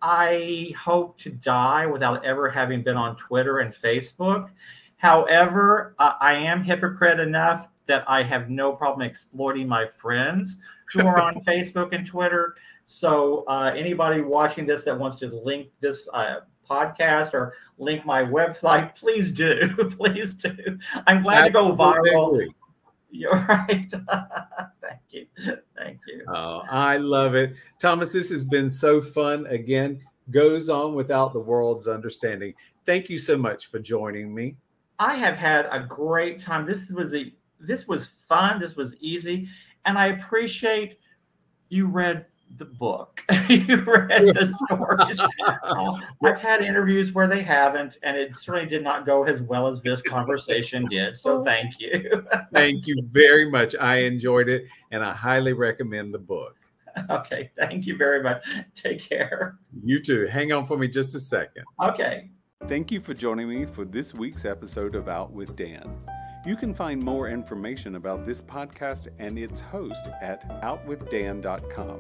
I 0.02 0.74
hope 0.78 1.20
to 1.20 1.30
die 1.30 1.86
without 1.86 2.24
ever 2.26 2.50
having 2.50 2.82
been 2.84 2.98
on 2.98 3.16
Twitter 3.18 3.60
and 3.60 3.74
Facebook. 3.74 4.50
However, 4.98 5.96
uh, 6.00 6.14
I 6.20 6.34
am 6.34 6.64
hypocrite 6.64 7.20
enough 7.20 7.68
that 7.90 8.06
I 8.08 8.24
have 8.24 8.50
no 8.50 8.72
problem 8.72 9.06
exploiting 9.06 9.68
my 9.68 9.86
friends 9.86 10.58
who 10.94 11.06
are 11.06 11.20
on 11.20 11.36
Facebook 11.42 11.94
and 11.94 12.06
Twitter. 12.06 12.56
So 12.86 13.44
uh, 13.48 13.74
anybody 13.76 14.22
watching 14.22 14.66
this 14.66 14.84
that 14.84 14.98
wants 14.98 15.18
to 15.18 15.28
link 15.28 15.68
this 15.82 16.08
uh, 16.14 16.38
podcast 16.68 17.34
or 17.34 17.54
link 17.78 18.06
my 18.06 18.24
website, 18.24 18.96
please 18.96 19.32
do. 19.32 19.76
please 19.98 20.34
do. 20.34 20.56
I'm 21.06 21.22
glad 21.22 21.46
to 21.46 21.52
go 21.52 21.76
viral. 21.76 22.48
You're 23.12 23.32
right. 23.50 23.92
Thank 24.82 25.02
you. 25.10 25.26
Thank 25.78 26.00
you. 26.08 26.26
Oh, 26.28 26.62
I 26.70 26.98
love 26.98 27.36
it. 27.36 27.56
Thomas, 27.80 28.14
this 28.14 28.30
has 28.30 28.46
been 28.46 28.70
so 28.70 29.02
fun. 29.02 29.48
Again, 29.48 30.02
goes 30.32 30.70
on 30.70 30.94
without 30.94 31.34
the 31.34 31.40
world's 31.40 31.88
understanding. 31.88 32.54
Thank 32.86 33.10
you 33.10 33.18
so 33.18 33.38
much 33.38 33.68
for 33.68 33.80
joining 33.80 34.34
me. 34.34 34.58
I 35.00 35.16
have 35.16 35.38
had 35.38 35.68
a 35.72 35.80
great 35.80 36.40
time. 36.40 36.66
This 36.66 36.90
was 36.90 37.12
the 37.12 37.34
this 37.60 37.88
was 37.88 38.10
fun. 38.28 38.60
This 38.60 38.76
was 38.76 38.96
easy, 39.00 39.48
and 39.86 39.98
I 39.98 40.08
appreciate 40.08 41.00
you 41.70 41.88
read 41.88 42.26
the 42.58 42.66
book. 42.66 43.22
you 43.50 43.78
read 43.82 44.34
the 44.34 44.54
stories. 44.66 45.20
I've 46.24 46.40
had 46.40 46.62
interviews 46.62 47.14
where 47.14 47.28
they 47.28 47.44
haven't, 47.44 47.98
and 48.04 48.18
it 48.18 48.36
certainly 48.36 48.68
did 48.68 48.84
not 48.84 49.06
go 49.06 49.24
as 49.24 49.42
well 49.42 49.68
as 49.68 49.84
this 49.84 50.02
conversation 50.02 50.86
did. 50.90 51.16
So 51.16 51.44
thank 51.44 51.80
you. 51.80 52.26
thank 52.54 52.88
you 52.88 53.04
very 53.10 53.50
much. 53.50 53.76
I 53.80 53.98
enjoyed 53.98 54.50
it, 54.50 54.66
and 54.92 55.04
I 55.04 55.14
highly 55.14 55.54
recommend 55.54 56.14
the 56.14 56.20
book. 56.20 56.56
Okay, 57.10 57.52
thank 57.58 57.86
you 57.86 57.98
very 57.98 58.22
much. 58.24 58.44
Take 58.76 59.08
care. 59.08 59.58
You 59.84 60.02
too. 60.02 60.26
Hang 60.26 60.52
on 60.52 60.66
for 60.66 60.78
me 60.78 60.88
just 60.88 61.16
a 61.16 61.20
second. 61.20 61.64
Okay. 61.82 62.30
Thank 62.68 62.92
you 62.92 63.00
for 63.00 63.14
joining 63.14 63.48
me 63.48 63.66
for 63.66 63.86
this 63.86 64.14
week's 64.14 64.44
episode 64.44 64.96
of 64.96 65.08
Out 65.08 65.32
with 65.32 65.56
Dan. 65.56 65.90
You 66.46 66.56
can 66.56 66.74
find 66.74 67.04
more 67.04 67.28
information 67.28 67.96
about 67.96 68.26
this 68.26 68.42
podcast 68.42 69.10
and 69.20 69.38
its 69.38 69.60
host 69.60 70.08
at 70.22 70.50
outwithdan.com, 70.62 72.00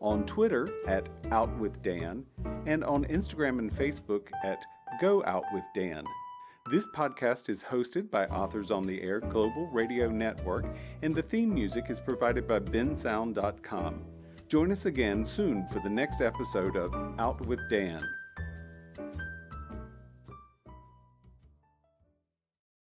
on 0.00 0.24
Twitter 0.24 0.66
at 0.88 1.08
outwithdan, 1.24 2.24
and 2.64 2.82
on 2.84 3.04
Instagram 3.04 3.58
and 3.58 3.70
Facebook 3.70 4.28
at 4.44 4.64
Go. 4.98 5.22
This 6.70 6.86
podcast 6.88 7.50
is 7.50 7.62
hosted 7.62 8.10
by 8.10 8.24
Authors 8.26 8.70
on 8.70 8.82
the 8.82 9.02
Air 9.02 9.20
Global 9.20 9.68
Radio 9.68 10.08
Network, 10.08 10.64
and 11.02 11.14
the 11.14 11.22
theme 11.22 11.52
music 11.52 11.90
is 11.90 12.00
provided 12.00 12.48
by 12.48 12.60
bensound.com. 12.60 14.02
Join 14.48 14.72
us 14.72 14.86
again 14.86 15.26
soon 15.26 15.66
for 15.66 15.80
the 15.80 15.90
next 15.90 16.22
episode 16.22 16.76
of 16.76 16.94
Out 17.18 17.44
with 17.46 17.60
Dan. 17.68 18.02